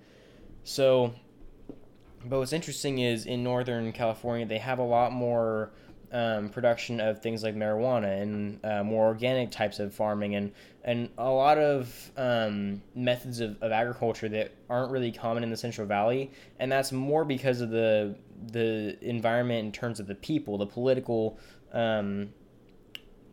So, 0.64 1.14
but 2.24 2.38
what's 2.38 2.52
interesting 2.52 2.98
is 2.98 3.26
in 3.26 3.44
Northern 3.44 3.92
California 3.92 4.46
they 4.46 4.58
have 4.58 4.78
a 4.78 4.84
lot 4.84 5.12
more 5.12 5.70
um, 6.12 6.48
production 6.50 7.00
of 7.00 7.20
things 7.22 7.42
like 7.42 7.54
marijuana 7.54 8.20
and 8.20 8.64
uh, 8.64 8.84
more 8.84 9.06
organic 9.06 9.50
types 9.50 9.78
of 9.78 9.94
farming 9.94 10.34
and 10.34 10.52
and 10.84 11.08
a 11.16 11.30
lot 11.30 11.58
of 11.58 12.10
um, 12.16 12.82
methods 12.94 13.40
of, 13.40 13.56
of 13.62 13.70
agriculture 13.70 14.28
that 14.28 14.52
aren't 14.68 14.90
really 14.90 15.12
common 15.12 15.42
in 15.42 15.50
the 15.50 15.56
Central 15.56 15.86
Valley, 15.86 16.30
and 16.58 16.70
that's 16.70 16.92
more 16.92 17.24
because 17.24 17.60
of 17.60 17.70
the 17.70 18.16
the 18.50 18.98
environment 19.00 19.66
in 19.66 19.72
terms 19.72 20.00
of 20.00 20.06
the 20.06 20.14
people, 20.16 20.58
the 20.58 20.66
political 20.66 21.38
um, 21.72 22.30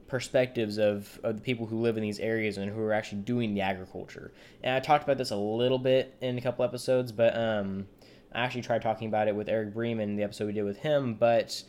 perspectives 0.07 0.77
of, 0.77 1.19
of 1.23 1.35
the 1.37 1.41
people 1.41 1.65
who 1.65 1.79
live 1.79 1.95
in 1.95 2.03
these 2.03 2.19
areas 2.19 2.57
and 2.57 2.71
who 2.71 2.81
are 2.81 2.93
actually 2.93 3.21
doing 3.21 3.53
the 3.53 3.61
agriculture. 3.61 4.31
And 4.63 4.75
I 4.75 4.79
talked 4.79 5.03
about 5.03 5.17
this 5.17 5.31
a 5.31 5.35
little 5.35 5.79
bit 5.79 6.15
in 6.21 6.37
a 6.37 6.41
couple 6.41 6.65
episodes, 6.65 7.11
but 7.11 7.37
um, 7.37 7.87
I 8.33 8.41
actually 8.41 8.63
tried 8.63 8.81
talking 8.81 9.07
about 9.07 9.27
it 9.27 9.35
with 9.35 9.49
Eric 9.49 9.73
Bremen, 9.73 10.09
in 10.09 10.15
the 10.15 10.23
episode 10.23 10.47
we 10.47 10.53
did 10.53 10.63
with 10.63 10.77
him, 10.77 11.13
but 11.13 11.63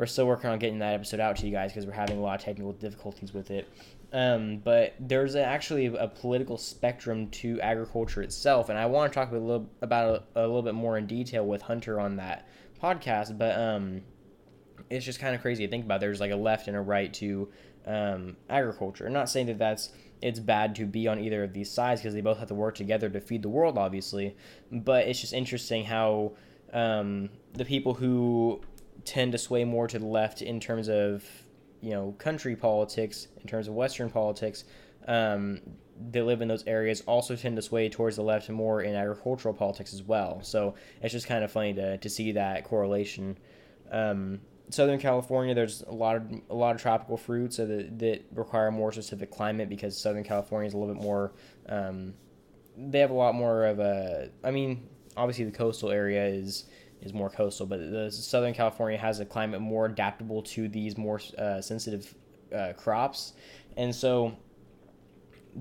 we're 0.00 0.06
still 0.06 0.26
working 0.26 0.48
on 0.48 0.58
getting 0.58 0.78
that 0.78 0.94
episode 0.94 1.20
out 1.20 1.36
to 1.36 1.44
you 1.44 1.52
guys 1.52 1.70
because 1.70 1.84
we're 1.84 1.92
having 1.92 2.16
a 2.16 2.20
lot 2.22 2.38
of 2.38 2.42
technical 2.42 2.72
difficulties 2.72 3.34
with 3.34 3.50
it. 3.50 3.68
Um, 4.14 4.56
but 4.56 4.94
there's 4.98 5.34
a, 5.34 5.44
actually 5.44 5.86
a 5.86 6.08
political 6.08 6.56
spectrum 6.56 7.28
to 7.28 7.60
agriculture 7.60 8.22
itself, 8.22 8.70
and 8.70 8.78
I 8.78 8.86
want 8.86 9.12
to 9.12 9.14
talk 9.14 9.30
a 9.30 9.36
little 9.36 9.68
about 9.82 10.24
a, 10.34 10.40
a 10.40 10.46
little 10.46 10.62
bit 10.62 10.72
more 10.72 10.96
in 10.96 11.06
detail 11.06 11.44
with 11.44 11.60
Hunter 11.60 12.00
on 12.00 12.16
that 12.16 12.48
podcast, 12.82 13.36
but 13.36 13.58
um, 13.58 14.00
it's 14.88 15.04
just 15.04 15.20
kind 15.20 15.34
of 15.34 15.42
crazy 15.42 15.66
to 15.66 15.70
think 15.70 15.84
about. 15.84 16.00
There's 16.00 16.18
like 16.18 16.32
a 16.32 16.36
left 16.36 16.66
and 16.66 16.78
a 16.78 16.80
right 16.80 17.12
to 17.14 17.50
um, 17.86 18.38
agriculture. 18.48 19.06
I'm 19.06 19.12
not 19.12 19.28
saying 19.28 19.48
that 19.48 19.58
that's 19.58 19.90
it's 20.22 20.40
bad 20.40 20.74
to 20.76 20.86
be 20.86 21.08
on 21.08 21.18
either 21.18 21.44
of 21.44 21.52
these 21.52 21.70
sides 21.70 22.00
because 22.00 22.14
they 22.14 22.22
both 22.22 22.38
have 22.38 22.48
to 22.48 22.54
work 22.54 22.74
together 22.74 23.10
to 23.10 23.20
feed 23.20 23.42
the 23.42 23.50
world, 23.50 23.76
obviously. 23.76 24.34
But 24.72 25.08
it's 25.08 25.20
just 25.20 25.34
interesting 25.34 25.84
how 25.84 26.32
um, 26.72 27.30
the 27.52 27.64
people 27.64 27.94
who 27.94 28.60
tend 29.10 29.32
to 29.32 29.38
sway 29.38 29.64
more 29.64 29.88
to 29.88 29.98
the 29.98 30.06
left 30.06 30.40
in 30.40 30.60
terms 30.60 30.88
of 30.88 31.24
you 31.80 31.90
know 31.90 32.14
country 32.18 32.54
politics, 32.54 33.26
in 33.40 33.48
terms 33.48 33.66
of 33.66 33.74
Western 33.74 34.08
politics, 34.08 34.64
um, 35.08 35.60
that 36.12 36.24
live 36.24 36.42
in 36.42 36.48
those 36.48 36.64
areas 36.66 37.02
also 37.06 37.34
tend 37.34 37.56
to 37.56 37.62
sway 37.62 37.88
towards 37.88 38.14
the 38.14 38.22
left 38.22 38.48
more 38.48 38.82
in 38.82 38.94
agricultural 38.94 39.52
politics 39.52 39.92
as 39.92 40.04
well. 40.04 40.40
So 40.42 40.74
it's 41.02 41.12
just 41.12 41.26
kind 41.26 41.42
of 41.42 41.50
funny 41.50 41.74
to, 41.74 41.98
to 41.98 42.08
see 42.08 42.30
that 42.32 42.62
correlation. 42.64 43.36
Um, 43.90 44.40
Southern 44.68 45.00
California, 45.00 45.56
there's 45.56 45.82
a 45.82 45.92
lot 45.92 46.14
of 46.14 46.22
a 46.48 46.54
lot 46.54 46.76
of 46.76 46.80
tropical 46.80 47.16
fruits 47.16 47.56
that, 47.56 47.98
that 47.98 48.22
require 48.32 48.70
more 48.70 48.92
specific 48.92 49.32
climate 49.32 49.68
because 49.68 50.00
Southern 50.00 50.22
California 50.22 50.68
is 50.68 50.74
a 50.74 50.78
little 50.78 50.94
bit 50.94 51.02
more. 51.02 51.32
Um, 51.68 52.14
they 52.76 53.00
have 53.00 53.10
a 53.10 53.14
lot 53.14 53.34
more 53.34 53.66
of 53.66 53.80
a. 53.80 54.30
I 54.44 54.52
mean, 54.52 54.88
obviously 55.16 55.46
the 55.46 55.50
coastal 55.50 55.90
area 55.90 56.24
is 56.26 56.66
is 57.02 57.12
more 57.12 57.30
coastal, 57.30 57.66
but 57.66 57.78
the 57.78 58.10
Southern 58.10 58.54
California 58.54 58.98
has 58.98 59.20
a 59.20 59.24
climate 59.24 59.60
more 59.60 59.86
adaptable 59.86 60.42
to 60.42 60.68
these 60.68 60.96
more 60.96 61.20
uh, 61.38 61.60
sensitive 61.60 62.14
uh, 62.54 62.72
crops, 62.76 63.34
and 63.76 63.94
so 63.94 64.36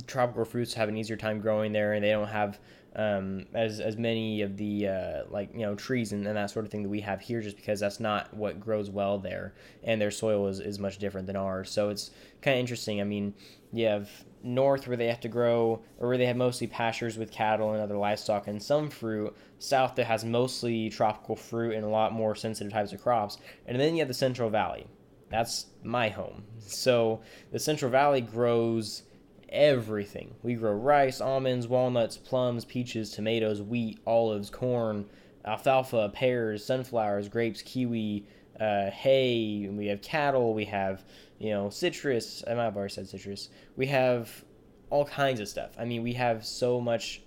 tropical 0.07 0.45
fruits 0.45 0.73
have 0.73 0.89
an 0.89 0.97
easier 0.97 1.17
time 1.17 1.39
growing 1.39 1.71
there, 1.71 1.93
and 1.93 2.03
they 2.03 2.11
don't 2.11 2.27
have 2.27 2.59
um, 2.95 3.45
as 3.53 3.79
as 3.79 3.97
many 3.97 4.41
of 4.41 4.57
the 4.57 4.87
uh, 4.87 5.23
like 5.29 5.53
you 5.53 5.61
know 5.61 5.75
trees 5.75 6.11
and, 6.11 6.25
and 6.25 6.35
that 6.35 6.49
sort 6.49 6.65
of 6.65 6.71
thing 6.71 6.83
that 6.83 6.89
we 6.89 7.01
have 7.01 7.21
here, 7.21 7.41
just 7.41 7.55
because 7.55 7.79
that's 7.79 7.99
not 7.99 8.33
what 8.33 8.59
grows 8.59 8.89
well 8.89 9.17
there, 9.17 9.53
and 9.83 10.01
their 10.01 10.11
soil 10.11 10.47
is, 10.47 10.59
is 10.59 10.79
much 10.79 10.97
different 10.97 11.27
than 11.27 11.35
ours. 11.35 11.69
So 11.69 11.89
it's 11.89 12.11
kind 12.41 12.55
of 12.55 12.59
interesting. 12.59 12.99
I 12.99 13.03
mean, 13.03 13.33
you 13.71 13.85
have 13.85 14.09
north 14.43 14.87
where 14.87 14.97
they 14.97 15.07
have 15.07 15.19
to 15.21 15.27
grow, 15.27 15.81
or 15.99 16.07
where 16.07 16.17
they 16.17 16.25
have 16.25 16.37
mostly 16.37 16.67
pastures 16.67 17.17
with 17.17 17.31
cattle 17.31 17.73
and 17.73 17.81
other 17.81 17.97
livestock 17.97 18.47
and 18.47 18.61
some 18.61 18.89
fruit. 18.89 19.35
South 19.59 19.95
that 19.95 20.05
has 20.05 20.23
mostly 20.23 20.89
tropical 20.89 21.35
fruit 21.35 21.75
and 21.75 21.83
a 21.83 21.89
lot 21.89 22.13
more 22.13 22.35
sensitive 22.35 22.71
types 22.71 22.93
of 22.93 23.01
crops, 23.01 23.37
and 23.65 23.79
then 23.79 23.93
you 23.93 23.99
have 23.99 24.07
the 24.07 24.13
Central 24.13 24.49
Valley. 24.49 24.87
That's 25.29 25.67
my 25.83 26.09
home. 26.09 26.43
So 26.59 27.21
the 27.51 27.59
Central 27.59 27.91
Valley 27.91 28.21
grows 28.21 29.03
everything. 29.49 30.35
We 30.43 30.55
grow 30.55 30.73
rice, 30.73 31.21
almonds, 31.21 31.67
walnuts, 31.67 32.17
plums, 32.17 32.65
peaches, 32.65 33.11
tomatoes, 33.11 33.61
wheat, 33.61 33.99
olives, 34.05 34.49
corn, 34.49 35.05
alfalfa, 35.45 36.09
pears, 36.13 36.65
sunflowers, 36.65 37.29
grapes, 37.29 37.61
kiwi, 37.61 38.25
uh, 38.59 38.89
hay. 38.91 39.67
We 39.69 39.87
have 39.87 40.01
cattle. 40.01 40.53
We 40.53 40.65
have 40.65 41.03
you 41.39 41.51
know 41.51 41.69
citrus. 41.69 42.43
I 42.47 42.53
might 42.53 42.65
have 42.65 42.77
already 42.77 42.93
said 42.93 43.07
citrus. 43.07 43.49
We 43.75 43.87
have 43.87 44.43
all 44.89 45.05
kinds 45.05 45.39
of 45.39 45.47
stuff. 45.47 45.71
I 45.77 45.85
mean, 45.85 46.03
we 46.03 46.13
have 46.13 46.45
so 46.45 46.81
much 46.81 47.21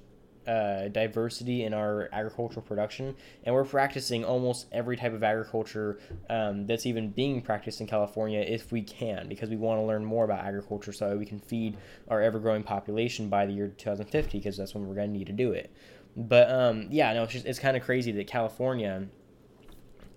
uh, 0.47 0.89
diversity 0.89 1.63
in 1.65 1.73
our 1.73 2.09
agricultural 2.13 2.63
production, 2.63 3.15
and 3.45 3.55
we're 3.55 3.65
practicing 3.65 4.25
almost 4.25 4.67
every 4.73 4.97
type 4.97 5.13
of 5.13 5.23
agriculture 5.23 5.99
um, 6.29 6.67
that's 6.67 6.87
even 6.87 7.11
being 7.11 7.41
practiced 7.41 7.81
in 7.81 7.87
California 7.87 8.41
if 8.41 8.73
we 8.73 8.83
can, 8.83 9.29
because 9.29 9.51
we 9.51 9.57
want 9.57 9.81
to 9.81 9.85
learn 9.85 10.05
more 10.05 10.25
about 10.25 10.45
agriculture 10.45 10.93
so 10.93 11.17
we 11.17 11.27
can 11.27 11.39
feed 11.39 11.77
our 12.09 12.21
ever 12.21 12.39
growing 12.41 12.63
population 12.63 13.29
by 13.29 13.47
the 13.47 13.53
year 13.53 13.69
2050, 13.69 14.39
because 14.39 14.57
that's 14.57 14.75
when 14.75 14.87
we're 14.87 14.95
going 14.95 15.13
to 15.13 15.19
need 15.19 15.27
to 15.27 15.33
do 15.33 15.53
it. 15.53 15.71
But 16.17 16.51
um, 16.51 16.89
yeah, 16.91 17.13
no, 17.15 17.23
it's 17.23 17.35
it's 17.37 17.59
kind 17.59 17.77
of 17.77 17.83
crazy 17.83 18.13
that 18.13 18.27
California 18.27 19.07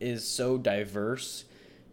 is 0.06 0.28
so 0.28 0.58
diverse 0.58 1.46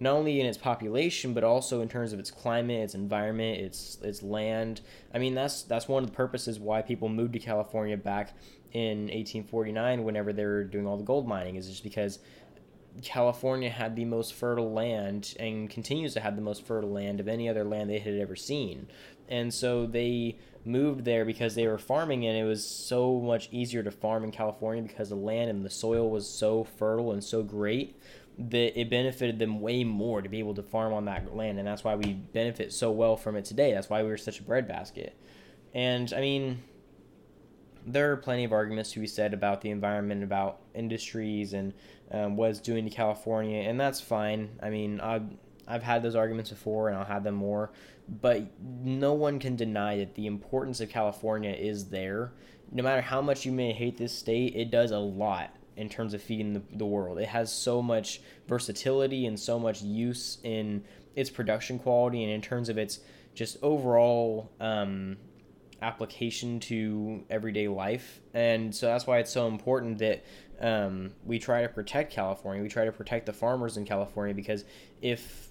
not 0.03 0.15
only 0.15 0.41
in 0.41 0.47
its 0.47 0.59
population 0.59 1.33
but 1.33 1.45
also 1.45 1.81
in 1.81 1.89
terms 1.89 2.13
of 2.13 2.19
its 2.19 2.31
climate, 2.31 2.81
its 2.81 2.95
environment, 2.95 3.61
its 3.61 3.99
its 4.03 4.23
land. 4.23 4.81
I 5.15 5.19
mean, 5.19 5.35
that's 5.35 5.63
that's 5.63 5.89
one 5.89 6.03
of 6.03 6.11
the 6.11 6.17
purposes 6.17 6.59
why 6.59 6.83
people 6.83 7.09
moved 7.09 7.35
to 7.35 7.39
California 7.39 7.97
back 7.97 8.35
in 8.73 9.03
1849 9.03 10.03
whenever 10.03 10.33
they 10.33 10.45
were 10.45 10.65
doing 10.65 10.87
all 10.87 10.97
the 10.97 11.05
gold 11.05 11.29
mining 11.29 11.57
is 11.57 11.69
just 11.69 11.85
because 11.85 12.19
California 13.01 13.71
had 13.71 13.97
the 13.97 14.05
most 14.05 14.35
fertile 14.35 14.73
land 14.73 15.35
and 15.39 15.71
continues 15.71 16.15
to 16.15 16.21
have 16.21 16.37
the 16.37 16.43
most 16.43 16.67
fertile 16.67 16.91
land 16.91 17.21
of 17.21 17.29
any 17.29 17.49
other 17.49 17.65
land 17.65 17.89
they 17.89 17.99
had 17.99 18.15
ever 18.15 18.37
seen. 18.37 18.89
And 19.29 19.55
so 19.55 19.87
they 19.87 20.37
moved 20.65 21.05
there 21.05 21.25
because 21.25 21.55
they 21.55 21.67
were 21.67 21.79
farming 21.79 22.27
and 22.27 22.37
it 22.37 22.45
was 22.45 22.65
so 22.65 23.21
much 23.21 23.49
easier 23.51 23.83
to 23.83 23.91
farm 23.91 24.25
in 24.25 24.31
California 24.31 24.83
because 24.83 25.09
the 25.09 25.15
land 25.15 25.51
and 25.51 25.65
the 25.65 25.71
soil 25.71 26.09
was 26.09 26.29
so 26.29 26.65
fertile 26.65 27.13
and 27.13 27.23
so 27.23 27.43
great 27.43 27.99
that 28.39 28.79
it 28.79 28.89
benefited 28.89 29.39
them 29.39 29.61
way 29.61 29.85
more 29.85 30.23
to 30.23 30.29
be 30.29 30.39
able 30.39 30.55
to 30.55 30.63
farm 30.63 30.93
on 30.93 31.05
that 31.05 31.35
land 31.37 31.59
and 31.59 31.67
that's 31.67 31.85
why 31.85 31.95
we 31.95 32.13
benefit 32.13 32.73
so 32.73 32.91
well 32.91 33.17
from 33.17 33.37
it 33.37 33.45
today. 33.45 33.73
That's 33.73 33.91
why 33.91 34.03
we 34.03 34.11
are 34.11 34.17
such 34.17 34.41
a 34.41 34.43
breadbasket. 34.43 35.17
And 35.75 36.13
I 36.13 36.21
mean 36.21 36.63
there 37.87 38.13
are 38.13 38.17
plenty 38.17 38.45
of 38.45 38.53
arguments 38.53 38.93
to 38.93 39.01
be 39.01 39.07
said 39.07 39.35
about 39.35 39.61
the 39.61 39.71
environment, 39.71 40.23
about 40.23 40.61
industries, 40.75 41.53
and 41.53 41.73
um, 42.11 42.37
what 42.37 42.51
it's 42.51 42.61
doing 42.61 42.85
to 42.85 42.91
California, 42.91 43.63
and 43.63 43.81
that's 43.81 44.01
fine. 44.01 44.51
I 44.63 44.71
mean, 44.71 45.01
I've, 45.01 45.25
I've 45.67 45.83
had 45.83 46.03
those 46.03 46.15
arguments 46.15 46.51
before, 46.51 46.89
and 46.89 46.97
I'll 46.97 47.05
have 47.05 47.25
them 47.25 47.35
more, 47.35 47.71
but 48.21 48.43
no 48.61 49.13
one 49.13 49.39
can 49.39 49.57
deny 49.57 49.99
that 49.99 50.15
the 50.15 50.27
importance 50.27 50.81
of 50.81 50.89
California 50.89 51.53
is 51.53 51.89
there. 51.89 52.33
No 52.71 52.83
matter 52.83 53.03
how 53.03 53.21
much 53.21 53.45
you 53.47 53.53
may 53.53 53.73
hate 53.73 53.97
this 53.97 54.17
state, 54.17 54.57
it 54.57 54.71
does 54.71 54.91
a 54.91 54.99
lot 54.99 55.55
in 55.77 55.89
terms 55.89 56.15
of 56.15 56.23
feeding 56.23 56.53
the, 56.53 56.63
the 56.75 56.87
world. 56.87 57.19
It 57.19 57.29
has 57.29 57.53
so 57.53 57.81
much 57.81 58.21
versatility 58.47 59.27
and 59.27 59.39
so 59.39 59.59
much 59.59 59.83
use 59.83 60.39
in 60.43 60.85
its 61.15 61.31
production 61.31 61.79
quality 61.79 62.23
and 62.25 62.33
in 62.33 62.41
terms 62.41 62.69
of 62.69 62.79
its 62.79 63.01
just 63.35 63.57
overall 63.63 64.51
um, 64.61 65.17
application 65.81 66.61
to 66.61 67.25
everyday 67.31 67.69
life. 67.69 68.21
And 68.35 68.75
so 68.75 68.87
that's 68.87 69.07
why 69.07 69.19
it's 69.19 69.33
so 69.33 69.49
important 69.49 69.99
that 69.99 70.25
um, 70.61 71.13
we 71.25 71.39
try 71.39 71.63
to 71.63 71.69
protect 71.69 72.13
California. 72.13 72.63
We 72.63 72.69
try 72.69 72.85
to 72.85 72.93
protect 72.93 73.27
the 73.27 73.33
farmers 73.33 73.77
in 73.77 73.85
California 73.85 74.35
because 74.35 74.65
if 75.01 75.49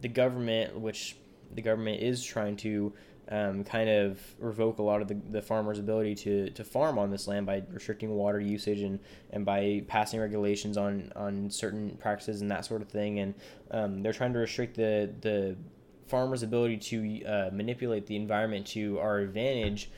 the 0.00 0.08
government, 0.08 0.78
which 0.78 1.16
the 1.54 1.62
government 1.62 2.02
is 2.02 2.24
trying 2.24 2.56
to 2.56 2.92
um, 3.30 3.64
kind 3.64 3.88
of 3.88 4.20
revoke 4.38 4.78
a 4.78 4.82
lot 4.82 5.00
of 5.00 5.08
the, 5.08 5.14
the 5.30 5.42
farmers' 5.42 5.78
ability 5.78 6.14
to, 6.16 6.50
to 6.50 6.64
farm 6.64 6.98
on 6.98 7.10
this 7.10 7.28
land 7.28 7.46
by 7.46 7.62
restricting 7.70 8.10
water 8.10 8.40
usage 8.40 8.80
and, 8.80 8.98
and 9.30 9.44
by 9.44 9.82
passing 9.86 10.20
regulations 10.20 10.76
on, 10.76 11.12
on 11.14 11.50
certain 11.50 11.96
practices 12.00 12.40
and 12.40 12.50
that 12.50 12.64
sort 12.64 12.82
of 12.82 12.88
thing. 12.88 13.20
And 13.20 13.34
um, 13.70 14.02
they're 14.02 14.12
trying 14.12 14.32
to 14.32 14.38
restrict 14.38 14.76
the, 14.76 15.10
the 15.20 15.56
farmers' 16.06 16.42
ability 16.42 16.76
to 16.76 17.24
uh, 17.24 17.50
manipulate 17.52 18.06
the 18.06 18.16
environment 18.16 18.66
to 18.66 18.98
our 18.98 19.20
advantage, 19.20 19.90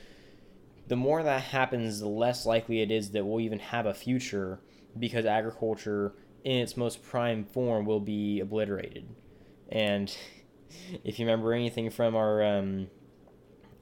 the 0.86 0.96
more 0.96 1.22
that 1.22 1.42
happens, 1.42 1.98
the 1.98 2.08
less 2.08 2.46
likely 2.46 2.82
it 2.82 2.90
is 2.90 3.10
that 3.10 3.24
we'll 3.24 3.40
even 3.40 3.58
have 3.58 3.86
a 3.86 3.94
future 3.94 4.60
because 4.98 5.24
agriculture 5.24 6.12
in 6.44 6.58
its 6.58 6.76
most 6.76 7.02
prime 7.02 7.44
form 7.44 7.86
will 7.86 8.00
be 8.00 8.38
obliterated. 8.40 9.06
And 9.70 10.14
if 11.04 11.18
you 11.18 11.26
remember 11.26 11.52
anything 11.52 11.90
from 11.90 12.16
our 12.16 12.42
um, 12.42 12.88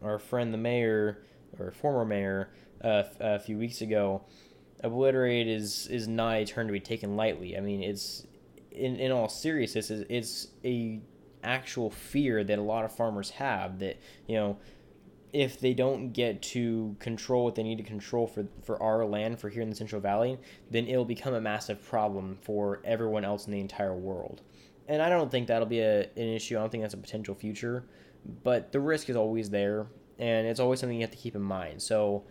our 0.02 0.18
friend 0.18 0.52
the 0.52 0.58
mayor 0.58 1.24
or 1.58 1.70
former 1.70 2.04
mayor 2.04 2.50
uh, 2.82 3.04
a 3.20 3.38
few 3.38 3.58
weeks 3.58 3.80
ago, 3.80 4.22
obliterate 4.82 5.48
is 5.48 5.86
is 5.88 6.08
not 6.08 6.36
a 6.36 6.44
term 6.44 6.66
to 6.66 6.72
be 6.72 6.80
taken 6.80 7.16
lightly. 7.16 7.56
I 7.56 7.60
mean, 7.60 7.82
it's 7.82 8.26
in 8.70 8.96
in 8.96 9.12
all 9.12 9.28
seriousness, 9.28 9.90
it's, 9.90 10.06
it's 10.08 10.48
a 10.64 11.00
actual 11.42 11.90
fear 11.90 12.44
that 12.44 12.58
a 12.58 12.62
lot 12.62 12.84
of 12.84 12.94
farmers 12.94 13.30
have 13.30 13.80
that 13.80 14.00
you 14.28 14.36
know 14.36 14.56
if 15.32 15.58
they 15.58 15.74
don't 15.74 16.12
get 16.12 16.40
to 16.42 16.94
control 17.00 17.44
what 17.44 17.54
they 17.54 17.62
need 17.62 17.78
to 17.78 17.85
control 17.85 18.26
for 18.26 18.46
for 18.62 18.80
our 18.83 19.04
land 19.04 19.38
for 19.38 19.48
here 19.48 19.62
in 19.62 19.70
the 19.70 19.76
Central 19.76 20.00
Valley, 20.00 20.38
then 20.70 20.87
it'll 20.87 21.04
become 21.04 21.35
a 21.35 21.40
massive 21.40 21.83
problem 21.83 22.37
for 22.42 22.80
everyone 22.85 23.24
else 23.24 23.46
in 23.46 23.52
the 23.52 23.61
entire 23.61 23.96
world. 23.96 24.42
And 24.88 25.01
I 25.01 25.09
don't 25.09 25.31
think 25.31 25.49
that'll 25.49 25.66
be 25.66 25.81
a, 25.81 26.03
an 26.03 26.29
issue. 26.29 26.57
I 26.57 26.61
don't 26.61 26.71
think 26.71 26.83
that's 26.83 26.95
a 26.95 26.99
potential 26.99 27.35
future, 27.35 27.85
but 28.42 28.73
the 28.73 28.81
risk 28.81 29.09
is 29.09 29.16
always 29.16 29.51
there, 29.51 29.87
and 30.18 30.47
it's 30.47 30.61
always 30.61 30.81
something 30.81 30.97
you 30.97 31.03
have 31.03 31.11
to 31.12 31.16
keep 31.16 31.35
in 31.35 31.42
mind. 31.42 31.81
So 31.81 32.25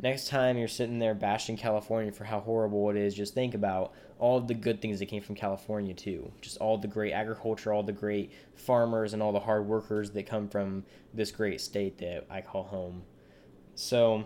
next 0.00 0.28
time 0.28 0.58
you're 0.58 0.68
sitting 0.68 0.98
there 0.98 1.14
bashing 1.14 1.56
California 1.56 2.12
for 2.12 2.24
how 2.24 2.40
horrible 2.40 2.90
it 2.90 2.96
is, 2.96 3.14
just 3.14 3.34
think 3.34 3.54
about 3.54 3.92
all 4.18 4.40
the 4.40 4.54
good 4.54 4.80
things 4.80 4.98
that 4.98 5.06
came 5.06 5.22
from 5.22 5.34
California 5.34 5.94
too. 5.94 6.30
Just 6.40 6.58
all 6.58 6.78
the 6.78 6.88
great 6.88 7.12
agriculture, 7.12 7.72
all 7.72 7.82
the 7.82 7.92
great 7.92 8.32
farmers, 8.54 9.12
and 9.12 9.22
all 9.22 9.32
the 9.32 9.40
hard 9.40 9.66
workers 9.66 10.10
that 10.12 10.26
come 10.26 10.48
from 10.48 10.84
this 11.12 11.30
great 11.30 11.60
state 11.60 11.98
that 11.98 12.26
I 12.30 12.40
call 12.40 12.64
home. 12.64 13.02
So, 13.74 14.24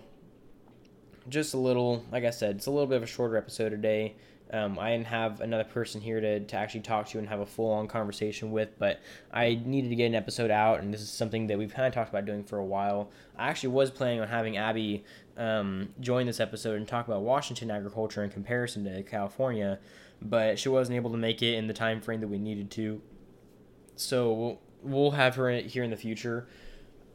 just 1.28 1.54
a 1.54 1.58
little, 1.58 2.04
like 2.12 2.24
I 2.24 2.30
said, 2.30 2.56
it's 2.56 2.66
a 2.66 2.70
little 2.70 2.86
bit 2.86 2.96
of 2.96 3.02
a 3.02 3.06
shorter 3.06 3.36
episode 3.36 3.70
today. 3.70 4.14
Um, 4.52 4.78
I 4.78 4.90
didn't 4.90 5.06
have 5.06 5.40
another 5.40 5.64
person 5.64 6.00
here 6.00 6.20
to, 6.20 6.40
to 6.40 6.56
actually 6.56 6.80
talk 6.80 7.08
to 7.10 7.18
and 7.18 7.28
have 7.28 7.40
a 7.40 7.46
full 7.46 7.70
on 7.70 7.86
conversation 7.86 8.50
with, 8.50 8.76
but 8.78 9.00
I 9.32 9.60
needed 9.64 9.90
to 9.90 9.94
get 9.94 10.06
an 10.06 10.14
episode 10.16 10.50
out, 10.50 10.80
and 10.80 10.92
this 10.92 11.00
is 11.00 11.08
something 11.08 11.46
that 11.46 11.58
we've 11.58 11.72
kind 11.72 11.86
of 11.86 11.94
talked 11.94 12.10
about 12.10 12.26
doing 12.26 12.42
for 12.42 12.58
a 12.58 12.64
while. 12.64 13.10
I 13.38 13.48
actually 13.48 13.70
was 13.70 13.90
planning 13.90 14.20
on 14.20 14.28
having 14.28 14.56
Abby 14.56 15.04
um, 15.36 15.90
join 16.00 16.26
this 16.26 16.40
episode 16.40 16.76
and 16.76 16.88
talk 16.88 17.06
about 17.06 17.22
Washington 17.22 17.70
agriculture 17.70 18.24
in 18.24 18.30
comparison 18.30 18.84
to 18.84 19.02
California, 19.04 19.78
but 20.20 20.58
she 20.58 20.68
wasn't 20.68 20.96
able 20.96 21.10
to 21.12 21.16
make 21.16 21.42
it 21.42 21.54
in 21.54 21.68
the 21.68 21.74
time 21.74 22.00
frame 22.00 22.20
that 22.20 22.28
we 22.28 22.38
needed 22.38 22.72
to. 22.72 23.00
So 23.94 24.32
we'll, 24.32 24.60
we'll 24.82 25.10
have 25.12 25.36
her 25.36 25.50
here 25.60 25.84
in 25.84 25.90
the 25.90 25.96
future. 25.96 26.48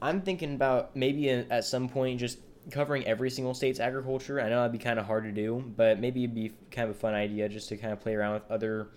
I'm 0.01 0.21
thinking 0.21 0.55
about 0.55 0.95
maybe 0.95 1.29
at 1.29 1.65
some 1.65 1.89
point 1.89 2.19
just 2.19 2.39
covering 2.71 3.05
every 3.05 3.29
single 3.29 3.53
state's 3.53 3.79
agriculture. 3.79 4.41
I 4.41 4.49
know 4.49 4.57
that'd 4.57 4.71
be 4.71 4.77
kind 4.77 4.99
of 4.99 5.05
hard 5.05 5.23
to 5.25 5.31
do, 5.31 5.63
but 5.75 5.99
maybe 5.99 6.23
it'd 6.23 6.35
be 6.35 6.51
kind 6.71 6.89
of 6.89 6.95
a 6.95 6.99
fun 6.99 7.13
idea 7.13 7.47
just 7.49 7.69
to 7.69 7.77
kind 7.77 7.93
of 7.93 7.99
play 7.99 8.15
around 8.15 8.33
with 8.33 8.51
other 8.51 8.89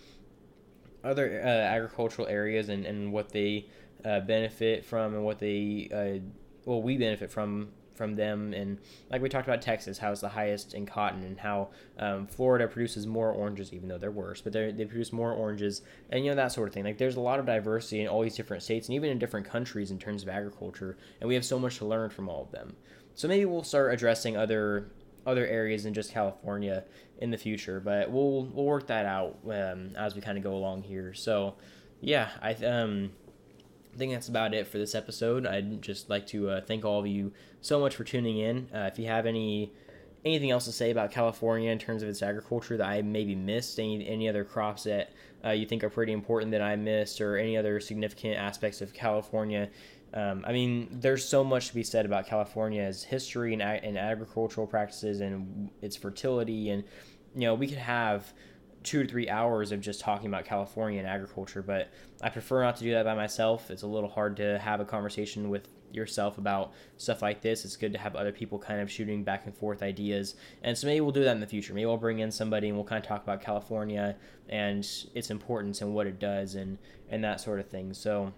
other 1.04 1.40
uh, 1.42 1.46
agricultural 1.46 2.26
areas 2.26 2.68
and, 2.68 2.84
and 2.84 3.12
what 3.12 3.30
they 3.30 3.66
uh, 4.04 4.20
benefit 4.20 4.84
from 4.84 5.14
and 5.14 5.24
what 5.24 5.38
they 5.38 5.88
uh, 5.92 6.28
well 6.64 6.82
we 6.82 6.96
benefit 6.96 7.30
from 7.30 7.68
from 7.94 8.14
them. 8.14 8.54
And 8.54 8.78
like 9.10 9.20
we 9.20 9.28
talked 9.28 9.46
about 9.46 9.60
texas 9.60 9.98
how 9.98 10.12
it's 10.12 10.20
the 10.20 10.28
highest 10.28 10.72
in 10.72 10.86
cotton 10.86 11.24
and 11.24 11.38
how 11.38 11.70
um, 11.98 12.26
florida 12.26 12.68
produces 12.68 13.06
more 13.06 13.32
oranges 13.32 13.72
even 13.72 13.88
though 13.88 13.98
they're 13.98 14.10
worse 14.10 14.40
but 14.40 14.52
they 14.52 14.72
produce 14.72 15.12
more 15.12 15.32
oranges 15.32 15.82
and 16.10 16.24
you 16.24 16.30
know 16.30 16.36
that 16.36 16.52
sort 16.52 16.68
of 16.68 16.74
thing. 16.74 16.84
Like 16.84 16.98
there's 16.98 17.16
a 17.16 17.20
lot 17.20 17.38
of 17.38 17.46
diversity 17.46 18.00
in 18.00 18.08
all 18.08 18.22
these 18.22 18.36
different 18.36 18.62
states 18.62 18.88
and 18.88 18.94
even 18.94 19.10
in 19.10 19.18
different 19.18 19.46
countries 19.46 19.90
in 19.90 19.98
terms 19.98 20.22
of 20.22 20.28
agriculture 20.28 20.96
and 21.20 21.28
we 21.28 21.34
have 21.34 21.44
so 21.44 21.58
much 21.58 21.78
to 21.78 21.84
learn 21.84 22.10
from 22.10 22.28
all 22.28 22.42
of 22.42 22.50
them 22.50 22.76
so 23.18 23.26
maybe 23.26 23.44
we'll 23.46 23.64
start 23.64 23.92
addressing 23.92 24.36
other 24.36 24.92
other 25.26 25.44
areas 25.44 25.82
than 25.82 25.92
just 25.92 26.12
California 26.12 26.84
in 27.18 27.32
the 27.32 27.36
future, 27.36 27.80
but 27.80 28.08
we'll 28.12 28.44
we'll 28.44 28.64
work 28.64 28.86
that 28.86 29.06
out 29.06 29.36
um, 29.50 29.90
as 29.96 30.14
we 30.14 30.20
kind 30.20 30.38
of 30.38 30.44
go 30.44 30.54
along 30.54 30.82
here. 30.82 31.12
So 31.14 31.56
yeah, 32.00 32.28
I 32.40 32.54
um 32.54 33.10
think 33.96 34.12
that's 34.12 34.28
about 34.28 34.54
it 34.54 34.68
for 34.68 34.78
this 34.78 34.94
episode. 34.94 35.48
I'd 35.48 35.82
just 35.82 36.08
like 36.08 36.28
to 36.28 36.48
uh, 36.48 36.60
thank 36.60 36.84
all 36.84 37.00
of 37.00 37.08
you 37.08 37.32
so 37.60 37.80
much 37.80 37.96
for 37.96 38.04
tuning 38.04 38.38
in. 38.38 38.68
Uh, 38.72 38.88
if 38.92 39.00
you 39.00 39.06
have 39.06 39.26
any 39.26 39.72
anything 40.24 40.52
else 40.52 40.66
to 40.66 40.72
say 40.72 40.92
about 40.92 41.10
California 41.10 41.72
in 41.72 41.78
terms 41.80 42.04
of 42.04 42.08
its 42.08 42.22
agriculture 42.22 42.76
that 42.76 42.86
I 42.86 43.02
maybe 43.02 43.34
missed, 43.34 43.80
any 43.80 44.06
any 44.06 44.28
other 44.28 44.44
crops 44.44 44.84
that 44.84 45.10
uh, 45.44 45.50
you 45.50 45.66
think 45.66 45.82
are 45.82 45.90
pretty 45.90 46.12
important 46.12 46.52
that 46.52 46.62
I 46.62 46.76
missed, 46.76 47.20
or 47.20 47.36
any 47.36 47.56
other 47.56 47.80
significant 47.80 48.36
aspects 48.36 48.80
of 48.80 48.94
California 48.94 49.70
um, 50.14 50.44
I 50.46 50.52
mean, 50.52 50.88
there's 50.90 51.24
so 51.24 51.44
much 51.44 51.68
to 51.68 51.74
be 51.74 51.82
said 51.82 52.06
about 52.06 52.26
California's 52.26 53.04
history 53.04 53.52
and, 53.52 53.62
and 53.62 53.98
agricultural 53.98 54.66
practices 54.66 55.20
and 55.20 55.70
its 55.82 55.96
fertility. 55.96 56.70
And, 56.70 56.84
you 57.34 57.42
know, 57.42 57.54
we 57.54 57.66
could 57.66 57.78
have 57.78 58.32
two 58.82 59.02
to 59.02 59.08
three 59.08 59.28
hours 59.28 59.70
of 59.70 59.80
just 59.80 60.00
talking 60.00 60.28
about 60.28 60.44
California 60.44 60.98
and 60.98 61.08
agriculture, 61.08 61.62
but 61.62 61.90
I 62.22 62.30
prefer 62.30 62.62
not 62.62 62.76
to 62.76 62.84
do 62.84 62.92
that 62.92 63.04
by 63.04 63.14
myself. 63.14 63.70
It's 63.70 63.82
a 63.82 63.86
little 63.86 64.08
hard 64.08 64.36
to 64.38 64.58
have 64.58 64.80
a 64.80 64.84
conversation 64.84 65.50
with 65.50 65.68
yourself 65.92 66.38
about 66.38 66.72
stuff 66.96 67.20
like 67.20 67.42
this. 67.42 67.64
It's 67.64 67.76
good 67.76 67.92
to 67.92 67.98
have 67.98 68.16
other 68.16 68.32
people 68.32 68.58
kind 68.58 68.80
of 68.80 68.90
shooting 68.90 69.24
back 69.24 69.46
and 69.46 69.54
forth 69.54 69.82
ideas. 69.82 70.36
And 70.62 70.76
so 70.76 70.86
maybe 70.86 71.00
we'll 71.00 71.12
do 71.12 71.24
that 71.24 71.32
in 71.32 71.40
the 71.40 71.46
future. 71.46 71.74
Maybe 71.74 71.86
we'll 71.86 71.96
bring 71.96 72.20
in 72.20 72.30
somebody 72.30 72.68
and 72.68 72.76
we'll 72.76 72.86
kind 72.86 73.02
of 73.02 73.08
talk 73.08 73.22
about 73.22 73.42
California 73.42 74.16
and 74.48 74.86
its 75.14 75.30
importance 75.30 75.82
and 75.82 75.94
what 75.94 76.06
it 76.06 76.18
does 76.18 76.54
and, 76.54 76.78
and 77.10 77.22
that 77.24 77.40
sort 77.40 77.60
of 77.60 77.68
thing. 77.68 77.92
So, 77.92 78.32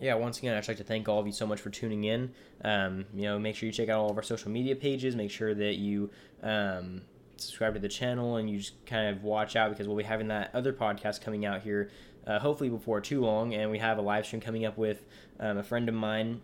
yeah, 0.00 0.14
once 0.14 0.38
again, 0.38 0.56
I'd 0.56 0.66
like 0.66 0.76
to 0.78 0.84
thank 0.84 1.08
all 1.08 1.20
of 1.20 1.26
you 1.26 1.32
so 1.32 1.46
much 1.46 1.60
for 1.60 1.70
tuning 1.70 2.04
in. 2.04 2.32
Um, 2.62 3.04
you 3.14 3.22
know, 3.22 3.38
make 3.38 3.56
sure 3.56 3.66
you 3.66 3.72
check 3.72 3.88
out 3.88 4.00
all 4.00 4.10
of 4.10 4.16
our 4.16 4.22
social 4.22 4.50
media 4.50 4.74
pages. 4.74 5.14
Make 5.14 5.30
sure 5.30 5.54
that 5.54 5.74
you 5.76 6.10
um, 6.42 7.02
subscribe 7.36 7.74
to 7.74 7.80
the 7.80 7.88
channel 7.88 8.36
and 8.36 8.50
you 8.50 8.58
just 8.58 8.84
kind 8.86 9.14
of 9.14 9.22
watch 9.22 9.56
out 9.56 9.70
because 9.70 9.86
we'll 9.86 9.96
be 9.96 10.04
having 10.04 10.28
that 10.28 10.50
other 10.54 10.72
podcast 10.72 11.20
coming 11.20 11.46
out 11.46 11.62
here, 11.62 11.90
uh, 12.26 12.38
hopefully 12.38 12.68
before 12.70 13.00
too 13.00 13.20
long. 13.20 13.54
And 13.54 13.70
we 13.70 13.78
have 13.78 13.98
a 13.98 14.02
live 14.02 14.26
stream 14.26 14.40
coming 14.40 14.64
up 14.64 14.76
with 14.76 15.06
um, 15.38 15.58
a 15.58 15.62
friend 15.62 15.88
of 15.88 15.94
mine, 15.94 16.40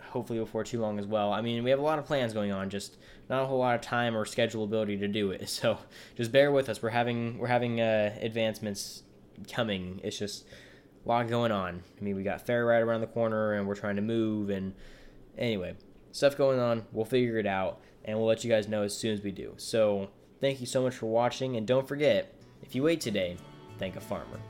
hopefully 0.00 0.38
before 0.38 0.64
too 0.64 0.80
long 0.80 0.98
as 0.98 1.06
well. 1.06 1.32
I 1.32 1.40
mean, 1.40 1.64
we 1.64 1.70
have 1.70 1.78
a 1.78 1.82
lot 1.82 1.98
of 1.98 2.06
plans 2.06 2.32
going 2.32 2.52
on, 2.52 2.70
just 2.70 2.96
not 3.28 3.42
a 3.42 3.46
whole 3.46 3.58
lot 3.58 3.74
of 3.74 3.80
time 3.80 4.16
or 4.16 4.24
schedule 4.24 4.64
ability 4.64 4.98
to 4.98 5.08
do 5.08 5.30
it. 5.32 5.48
So 5.58 5.78
just 6.16 6.30
bear 6.30 6.52
with 6.52 6.68
us. 6.68 6.80
We're 6.80 6.90
having 6.90 7.38
we're 7.38 7.48
having 7.48 7.80
uh, 7.80 8.16
advancements 8.20 9.02
coming. 9.52 10.00
It's 10.04 10.18
just 10.18 10.46
lot 11.10 11.28
going 11.28 11.52
on. 11.52 11.82
I 11.98 12.04
mean, 12.04 12.16
we 12.16 12.22
got 12.22 12.46
fair 12.46 12.64
right 12.64 12.82
around 12.82 13.00
the 13.00 13.06
corner, 13.06 13.54
and 13.54 13.66
we're 13.66 13.74
trying 13.74 13.96
to 13.96 14.02
move. 14.02 14.50
And 14.50 14.74
anyway, 15.36 15.74
stuff 16.12 16.36
going 16.36 16.58
on. 16.58 16.86
We'll 16.92 17.04
figure 17.04 17.38
it 17.38 17.46
out, 17.46 17.80
and 18.04 18.18
we'll 18.18 18.26
let 18.26 18.44
you 18.44 18.50
guys 18.50 18.68
know 18.68 18.82
as 18.82 18.96
soon 18.96 19.12
as 19.12 19.22
we 19.22 19.30
do. 19.30 19.54
So, 19.56 20.08
thank 20.40 20.60
you 20.60 20.66
so 20.66 20.82
much 20.82 20.94
for 20.94 21.06
watching, 21.06 21.56
and 21.56 21.66
don't 21.66 21.88
forget, 21.88 22.34
if 22.62 22.74
you 22.74 22.82
wait 22.82 23.00
today, 23.00 23.36
thank 23.78 23.96
a 23.96 24.00
farmer. 24.00 24.40